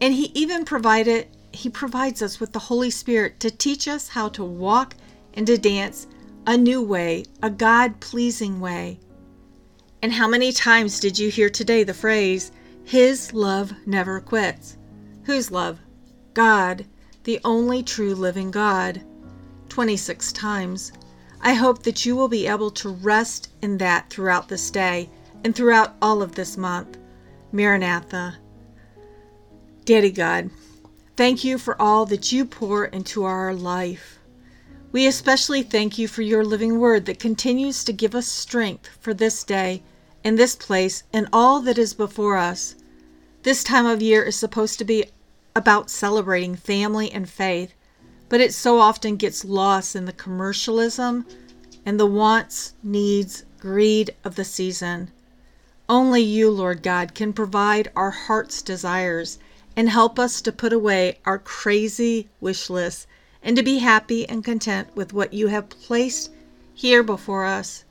And 0.00 0.12
He 0.12 0.30
even 0.34 0.64
provided, 0.64 1.28
He 1.52 1.70
provides 1.70 2.20
us 2.20 2.38
with 2.38 2.52
the 2.52 2.58
Holy 2.58 2.90
Spirit 2.90 3.40
to 3.40 3.50
teach 3.50 3.88
us 3.88 4.08
how 4.08 4.28
to 4.30 4.44
walk 4.44 4.94
and 5.32 5.46
to 5.46 5.56
dance 5.56 6.06
a 6.46 6.56
new 6.56 6.82
way, 6.82 7.24
a 7.42 7.48
God 7.48 7.98
pleasing 8.00 8.60
way. 8.60 9.00
And 10.02 10.12
how 10.12 10.28
many 10.28 10.52
times 10.52 11.00
did 11.00 11.18
you 11.18 11.30
hear 11.30 11.48
today 11.48 11.82
the 11.82 11.94
phrase, 11.94 12.52
His 12.86 13.32
love 13.32 13.72
never 13.84 14.20
quits? 14.20 14.76
Whose 15.24 15.50
love? 15.50 15.80
God, 16.34 16.86
the 17.24 17.40
only 17.42 17.82
true 17.82 18.14
living 18.14 18.52
God. 18.52 19.02
26 19.70 20.30
times. 20.30 20.92
I 21.40 21.54
hope 21.54 21.82
that 21.82 22.06
you 22.06 22.14
will 22.14 22.28
be 22.28 22.46
able 22.46 22.70
to 22.70 22.88
rest 22.88 23.50
in 23.60 23.78
that 23.78 24.08
throughout 24.08 24.48
this 24.48 24.70
day 24.70 25.10
and 25.42 25.52
throughout 25.52 25.96
all 26.00 26.22
of 26.22 26.36
this 26.36 26.56
month. 26.56 26.96
Maranatha. 27.50 28.36
Daddy 29.84 30.12
God, 30.12 30.50
thank 31.16 31.42
you 31.42 31.58
for 31.58 31.82
all 31.82 32.06
that 32.06 32.30
you 32.30 32.44
pour 32.44 32.84
into 32.84 33.24
our 33.24 33.52
life. 33.52 34.20
We 34.92 35.08
especially 35.08 35.64
thank 35.64 35.98
you 35.98 36.06
for 36.06 36.22
your 36.22 36.44
living 36.44 36.78
word 36.78 37.06
that 37.06 37.18
continues 37.18 37.82
to 37.82 37.92
give 37.92 38.14
us 38.14 38.28
strength 38.28 38.88
for 39.00 39.12
this 39.12 39.42
day 39.42 39.82
and 40.26 40.36
this 40.36 40.56
place 40.56 41.04
and 41.12 41.28
all 41.32 41.60
that 41.60 41.78
is 41.78 41.94
before 41.94 42.36
us. 42.36 42.74
This 43.44 43.62
time 43.62 43.86
of 43.86 44.02
year 44.02 44.24
is 44.24 44.34
supposed 44.34 44.76
to 44.80 44.84
be 44.84 45.04
about 45.54 45.88
celebrating 45.88 46.56
family 46.56 47.12
and 47.12 47.30
faith, 47.30 47.72
but 48.28 48.40
it 48.40 48.52
so 48.52 48.80
often 48.80 49.14
gets 49.14 49.44
lost 49.44 49.94
in 49.94 50.04
the 50.04 50.12
commercialism 50.12 51.24
and 51.86 52.00
the 52.00 52.06
wants, 52.06 52.72
needs, 52.82 53.44
greed 53.60 54.16
of 54.24 54.34
the 54.34 54.44
season. 54.44 55.12
Only 55.88 56.22
you, 56.22 56.50
Lord 56.50 56.82
God, 56.82 57.14
can 57.14 57.32
provide 57.32 57.92
our 57.94 58.10
heart's 58.10 58.62
desires 58.62 59.38
and 59.76 59.90
help 59.90 60.18
us 60.18 60.40
to 60.40 60.50
put 60.50 60.72
away 60.72 61.20
our 61.24 61.38
crazy 61.38 62.28
wish 62.40 62.68
lists 62.68 63.06
and 63.44 63.56
to 63.56 63.62
be 63.62 63.78
happy 63.78 64.28
and 64.28 64.44
content 64.44 64.88
with 64.96 65.12
what 65.12 65.32
you 65.32 65.46
have 65.46 65.68
placed 65.68 66.32
here 66.74 67.04
before 67.04 67.44
us. 67.44 67.84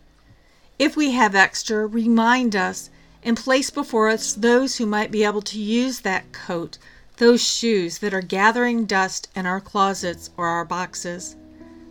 If 0.77 0.97
we 0.97 1.11
have 1.11 1.35
extra, 1.35 1.87
remind 1.87 2.53
us 2.53 2.89
and 3.23 3.37
place 3.37 3.69
before 3.69 4.09
us 4.09 4.33
those 4.33 4.75
who 4.75 4.85
might 4.85 5.09
be 5.09 5.23
able 5.23 5.41
to 5.43 5.57
use 5.57 6.01
that 6.01 6.33
coat, 6.33 6.77
those 7.15 7.41
shoes 7.41 7.99
that 7.99 8.13
are 8.13 8.21
gathering 8.21 8.83
dust 8.85 9.29
in 9.35 9.45
our 9.45 9.61
closets 9.61 10.31
or 10.35 10.47
our 10.47 10.65
boxes. 10.65 11.37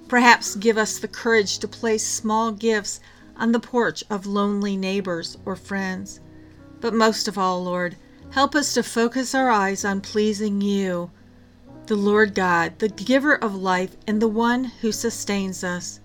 Perhaps 0.06 0.56
give 0.56 0.76
us 0.76 0.98
the 0.98 1.08
courage 1.08 1.58
to 1.58 1.66
place 1.66 2.06
small 2.06 2.52
gifts 2.52 3.00
on 3.36 3.52
the 3.52 3.58
porch 3.58 4.04
of 4.10 4.26
lonely 4.26 4.76
neighbors 4.76 5.38
or 5.46 5.56
friends. 5.56 6.20
But 6.80 6.92
most 6.92 7.26
of 7.26 7.38
all, 7.38 7.64
Lord, 7.64 7.96
help 8.32 8.54
us 8.54 8.74
to 8.74 8.82
focus 8.82 9.34
our 9.34 9.48
eyes 9.48 9.82
on 9.82 10.02
pleasing 10.02 10.60
you, 10.60 11.10
the 11.86 11.96
Lord 11.96 12.34
God, 12.34 12.78
the 12.80 12.88
giver 12.88 13.34
of 13.34 13.54
life 13.54 13.96
and 14.06 14.20
the 14.20 14.28
one 14.28 14.64
who 14.64 14.92
sustains 14.92 15.64
us. 15.64 16.00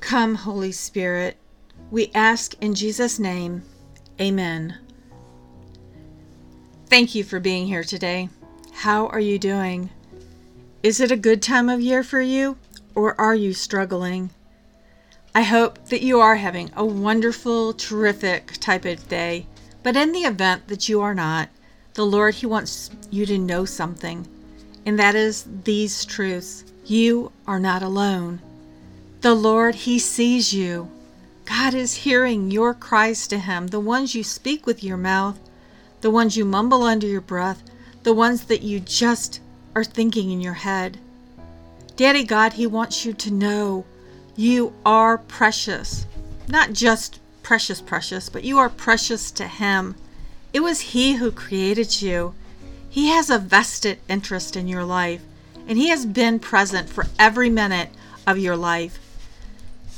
Come, 0.00 0.34
Holy 0.34 0.72
Spirit, 0.72 1.38
we 1.92 2.10
ask 2.14 2.54
in 2.62 2.74
Jesus' 2.74 3.18
name. 3.18 3.62
Amen. 4.18 4.78
Thank 6.86 7.14
you 7.14 7.22
for 7.22 7.38
being 7.38 7.66
here 7.66 7.84
today. 7.84 8.30
How 8.72 9.08
are 9.08 9.20
you 9.20 9.38
doing? 9.38 9.90
Is 10.82 11.00
it 11.00 11.10
a 11.10 11.16
good 11.16 11.42
time 11.42 11.68
of 11.68 11.82
year 11.82 12.02
for 12.02 12.22
you, 12.22 12.56
or 12.94 13.20
are 13.20 13.34
you 13.34 13.52
struggling? 13.52 14.30
I 15.34 15.42
hope 15.42 15.84
that 15.88 16.00
you 16.00 16.18
are 16.18 16.36
having 16.36 16.70
a 16.74 16.84
wonderful, 16.84 17.74
terrific 17.74 18.52
type 18.54 18.86
of 18.86 19.06
day, 19.10 19.46
but 19.82 19.94
in 19.94 20.12
the 20.12 20.20
event 20.20 20.68
that 20.68 20.88
you 20.88 21.02
are 21.02 21.14
not, 21.14 21.50
the 21.92 22.06
Lord, 22.06 22.36
He 22.36 22.46
wants 22.46 22.88
you 23.10 23.26
to 23.26 23.36
know 23.36 23.66
something, 23.66 24.26
and 24.86 24.98
that 24.98 25.14
is 25.14 25.46
these 25.64 26.06
truths. 26.06 26.64
You 26.86 27.32
are 27.46 27.60
not 27.60 27.82
alone. 27.82 28.40
The 29.20 29.34
Lord, 29.34 29.74
He 29.74 29.98
sees 29.98 30.54
you. 30.54 30.90
God 31.44 31.74
is 31.74 31.94
hearing 31.94 32.50
your 32.50 32.74
cries 32.74 33.26
to 33.28 33.38
Him, 33.38 33.68
the 33.68 33.80
ones 33.80 34.14
you 34.14 34.22
speak 34.22 34.66
with 34.66 34.82
your 34.82 34.96
mouth, 34.96 35.38
the 36.00 36.10
ones 36.10 36.36
you 36.36 36.44
mumble 36.44 36.82
under 36.82 37.06
your 37.06 37.20
breath, 37.20 37.62
the 38.02 38.12
ones 38.12 38.44
that 38.44 38.62
you 38.62 38.80
just 38.80 39.40
are 39.74 39.84
thinking 39.84 40.30
in 40.30 40.40
your 40.40 40.54
head. 40.54 40.98
Daddy 41.96 42.24
God, 42.24 42.54
He 42.54 42.66
wants 42.66 43.04
you 43.04 43.12
to 43.14 43.30
know 43.30 43.84
you 44.36 44.72
are 44.84 45.18
precious. 45.18 46.06
Not 46.48 46.72
just 46.72 47.20
precious, 47.42 47.80
precious, 47.80 48.28
but 48.28 48.44
you 48.44 48.58
are 48.58 48.68
precious 48.68 49.30
to 49.32 49.46
Him. 49.46 49.94
It 50.52 50.60
was 50.60 50.80
He 50.80 51.14
who 51.14 51.30
created 51.30 52.02
you. 52.02 52.34
He 52.88 53.08
has 53.08 53.30
a 53.30 53.38
vested 53.38 53.98
interest 54.08 54.56
in 54.56 54.68
your 54.68 54.84
life, 54.84 55.22
and 55.66 55.78
He 55.78 55.88
has 55.88 56.06
been 56.06 56.38
present 56.38 56.88
for 56.88 57.06
every 57.18 57.50
minute 57.50 57.90
of 58.26 58.38
your 58.38 58.56
life. 58.56 58.98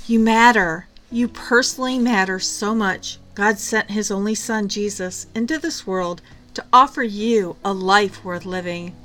You 0.07 0.20
matter. 0.20 0.87
You 1.14 1.29
personally 1.29 1.96
matter 2.00 2.40
so 2.40 2.74
much. 2.74 3.18
God 3.37 3.61
sent 3.61 3.92
His 3.92 4.11
only 4.11 4.35
Son, 4.35 4.66
Jesus, 4.66 5.29
into 5.33 5.59
this 5.59 5.87
world 5.87 6.20
to 6.55 6.64
offer 6.72 7.05
you 7.05 7.55
a 7.64 7.72
life 7.72 8.24
worth 8.24 8.44
living. 8.44 8.96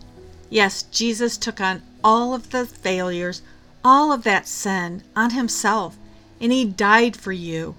Yes, 0.49 0.81
Jesus 0.81 1.37
took 1.37 1.61
on 1.61 1.83
all 2.03 2.33
of 2.33 2.49
the 2.49 2.65
failures, 2.65 3.43
all 3.85 4.11
of 4.11 4.23
that 4.23 4.47
sin 4.47 5.03
on 5.15 5.29
Himself, 5.29 5.97
and 6.41 6.51
He 6.51 6.65
died 6.65 7.15
for 7.15 7.31
you. 7.31 7.75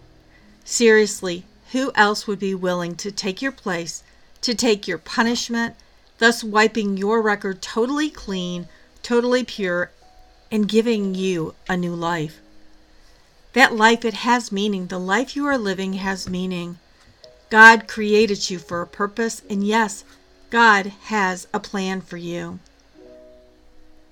Seriously, 0.64 1.44
who 1.72 1.90
else 1.96 2.28
would 2.28 2.38
be 2.38 2.54
willing 2.54 2.94
to 2.98 3.10
take 3.10 3.42
your 3.42 3.50
place, 3.50 4.04
to 4.42 4.54
take 4.54 4.86
your 4.86 4.98
punishment, 4.98 5.74
thus 6.18 6.44
wiping 6.44 6.96
your 6.96 7.20
record 7.20 7.60
totally 7.60 8.10
clean, 8.10 8.68
totally 9.02 9.42
pure, 9.42 9.90
and 10.52 10.68
giving 10.68 11.16
you 11.16 11.56
a 11.68 11.76
new 11.76 11.96
life? 11.96 12.40
That 13.52 13.74
life, 13.74 14.04
it 14.04 14.14
has 14.14 14.52
meaning. 14.52 14.86
The 14.86 14.98
life 14.98 15.34
you 15.34 15.46
are 15.46 15.58
living 15.58 15.94
has 15.94 16.28
meaning. 16.28 16.78
God 17.50 17.88
created 17.88 18.48
you 18.48 18.58
for 18.60 18.80
a 18.80 18.86
purpose, 18.86 19.42
and 19.50 19.66
yes, 19.66 20.04
God 20.50 20.86
has 21.04 21.48
a 21.52 21.58
plan 21.58 22.00
for 22.00 22.16
you. 22.16 22.60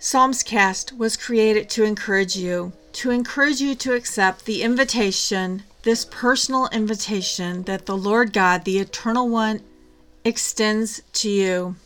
Psalmscast 0.01 0.97
was 0.97 1.17
created 1.17 1.69
to 1.71 1.85
encourage 1.85 2.37
you, 2.37 2.73
to 2.93 3.11
encourage 3.11 3.61
you 3.61 3.75
to 3.77 3.95
accept 3.95 4.45
the 4.45 4.63
invitation, 4.63 5.63
this 5.83 6.05
personal 6.05 6.69
invitation 6.73 7.63
that 7.65 7.87
the 7.87 7.97
Lord 7.97 8.33
God, 8.33 8.65
the 8.65 8.79
Eternal 8.79 9.29
One, 9.29 9.61
extends 10.25 11.01
to 11.15 11.29
you. 11.29 11.77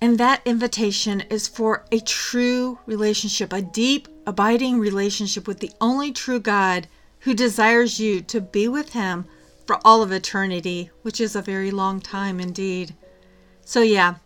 And 0.00 0.18
that 0.18 0.42
invitation 0.44 1.22
is 1.30 1.48
for 1.48 1.84
a 1.90 2.00
true 2.00 2.78
relationship, 2.84 3.52
a 3.52 3.62
deep, 3.62 4.08
abiding 4.26 4.78
relationship 4.78 5.46
with 5.46 5.60
the 5.60 5.72
only 5.80 6.12
true 6.12 6.40
God 6.40 6.88
who 7.20 7.34
desires 7.34 7.98
you 8.00 8.20
to 8.22 8.40
be 8.40 8.68
with 8.68 8.92
Him 8.92 9.26
for 9.66 9.78
all 9.84 10.02
of 10.02 10.12
eternity, 10.12 10.90
which 11.02 11.20
is 11.20 11.34
a 11.34 11.42
very 11.42 11.70
long 11.70 12.00
time 12.00 12.40
indeed. 12.40 12.94
So, 13.64 13.80
yeah, 13.80 14.16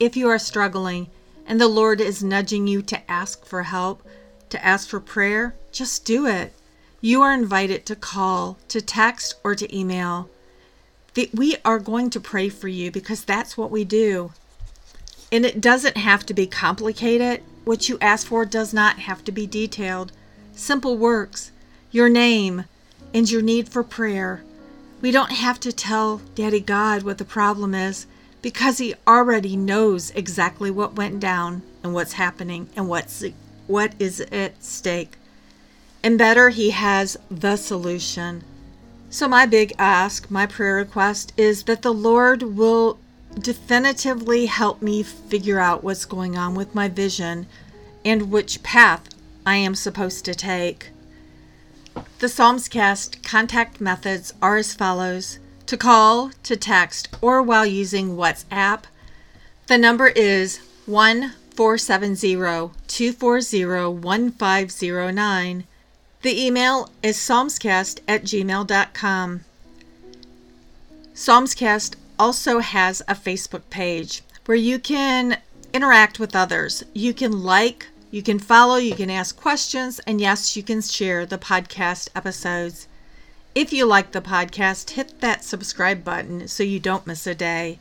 if 0.00 0.16
you 0.16 0.28
are 0.28 0.38
struggling 0.38 1.08
and 1.46 1.60
the 1.60 1.68
Lord 1.68 2.00
is 2.00 2.22
nudging 2.22 2.66
you 2.66 2.82
to 2.82 3.10
ask 3.10 3.44
for 3.44 3.62
help, 3.62 4.02
to 4.50 4.64
ask 4.64 4.88
for 4.88 5.00
prayer, 5.00 5.54
just 5.72 6.04
do 6.04 6.26
it. 6.26 6.52
You 7.00 7.22
are 7.22 7.32
invited 7.32 7.86
to 7.86 7.96
call, 7.96 8.58
to 8.68 8.80
text, 8.80 9.36
or 9.44 9.54
to 9.54 9.76
email. 9.76 10.28
We 11.32 11.56
are 11.64 11.78
going 11.78 12.10
to 12.10 12.20
pray 12.20 12.48
for 12.48 12.68
you 12.68 12.90
because 12.90 13.24
that's 13.24 13.56
what 13.56 13.70
we 13.70 13.84
do. 13.84 14.32
And 15.30 15.44
it 15.44 15.60
doesn't 15.60 15.96
have 15.96 16.26
to 16.26 16.34
be 16.34 16.46
complicated. 16.46 17.42
What 17.68 17.86
you 17.86 17.98
ask 18.00 18.28
for 18.28 18.46
does 18.46 18.72
not 18.72 19.00
have 19.00 19.22
to 19.24 19.30
be 19.30 19.46
detailed. 19.46 20.10
Simple 20.54 20.96
works, 20.96 21.52
your 21.90 22.08
name, 22.08 22.64
and 23.12 23.30
your 23.30 23.42
need 23.42 23.68
for 23.68 23.82
prayer. 23.82 24.42
We 25.02 25.10
don't 25.10 25.32
have 25.32 25.60
to 25.60 25.70
tell 25.70 26.22
Daddy 26.34 26.60
God 26.60 27.02
what 27.02 27.18
the 27.18 27.26
problem 27.26 27.74
is 27.74 28.06
because 28.40 28.78
He 28.78 28.94
already 29.06 29.54
knows 29.54 30.08
exactly 30.12 30.70
what 30.70 30.96
went 30.96 31.20
down 31.20 31.60
and 31.82 31.92
what's 31.92 32.14
happening 32.14 32.70
and 32.74 32.88
what's 32.88 33.22
what 33.66 33.92
is 33.98 34.22
at 34.22 34.64
stake. 34.64 35.18
And 36.02 36.16
better, 36.16 36.48
He 36.48 36.70
has 36.70 37.18
the 37.30 37.56
solution. 37.56 38.44
So, 39.10 39.28
my 39.28 39.44
big 39.44 39.74
ask, 39.78 40.30
my 40.30 40.46
prayer 40.46 40.76
request 40.76 41.34
is 41.36 41.64
that 41.64 41.82
the 41.82 41.92
Lord 41.92 42.42
will 42.42 42.98
definitively 43.40 44.46
help 44.46 44.82
me 44.82 45.02
figure 45.02 45.58
out 45.58 45.84
what's 45.84 46.04
going 46.04 46.36
on 46.36 46.54
with 46.54 46.74
my 46.74 46.88
vision 46.88 47.46
and 48.04 48.30
which 48.30 48.62
path 48.62 49.08
I 49.44 49.56
am 49.56 49.74
supposed 49.74 50.24
to 50.24 50.34
take. 50.34 50.90
The 52.18 52.26
Psalmscast 52.26 53.22
contact 53.22 53.80
methods 53.80 54.34
are 54.42 54.56
as 54.56 54.74
follows 54.74 55.38
to 55.66 55.76
call, 55.76 56.30
to 56.44 56.56
text, 56.56 57.08
or 57.20 57.42
while 57.42 57.66
using 57.66 58.16
WhatsApp. 58.16 58.84
The 59.66 59.78
number 59.78 60.08
is 60.08 60.60
1 60.86 61.34
470 61.54 62.34
240 62.86 63.64
1509. 63.94 65.64
The 66.22 66.46
email 66.46 66.90
is 67.02 67.16
psalmscast 67.16 68.00
at 68.08 68.24
gmail.com. 68.24 69.44
Psalmscast 71.14 71.94
also 72.18 72.58
has 72.58 73.00
a 73.02 73.14
Facebook 73.14 73.62
page 73.70 74.22
where 74.46 74.56
you 74.56 74.78
can 74.78 75.38
interact 75.72 76.18
with 76.18 76.34
others. 76.34 76.84
You 76.94 77.14
can 77.14 77.42
like, 77.42 77.86
you 78.10 78.22
can 78.22 78.38
follow, 78.38 78.76
you 78.76 78.94
can 78.94 79.10
ask 79.10 79.36
questions, 79.36 80.00
and 80.00 80.20
yes, 80.20 80.56
you 80.56 80.62
can 80.62 80.80
share 80.82 81.26
the 81.26 81.38
podcast 81.38 82.08
episodes. 82.14 82.88
If 83.54 83.72
you 83.72 83.86
like 83.86 84.12
the 84.12 84.20
podcast, 84.20 84.90
hit 84.90 85.20
that 85.20 85.44
subscribe 85.44 86.04
button 86.04 86.48
so 86.48 86.62
you 86.62 86.80
don't 86.80 87.06
miss 87.06 87.26
a 87.26 87.34
day. 87.34 87.78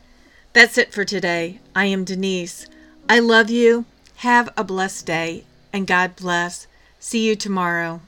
That's 0.54 0.78
it 0.78 0.92
for 0.92 1.06
today. 1.06 1.60
I 1.76 1.86
am 1.86 2.04
Denise. 2.04 2.68
I 3.08 3.20
love 3.20 3.50
you. 3.50 3.86
Have 4.18 4.50
a 4.58 4.64
blessed 4.64 5.06
day, 5.06 5.44
and 5.72 5.86
God 5.86 6.16
bless. 6.16 6.68
See 7.00 7.28
you 7.28 7.36
tomorrow. 7.36 8.02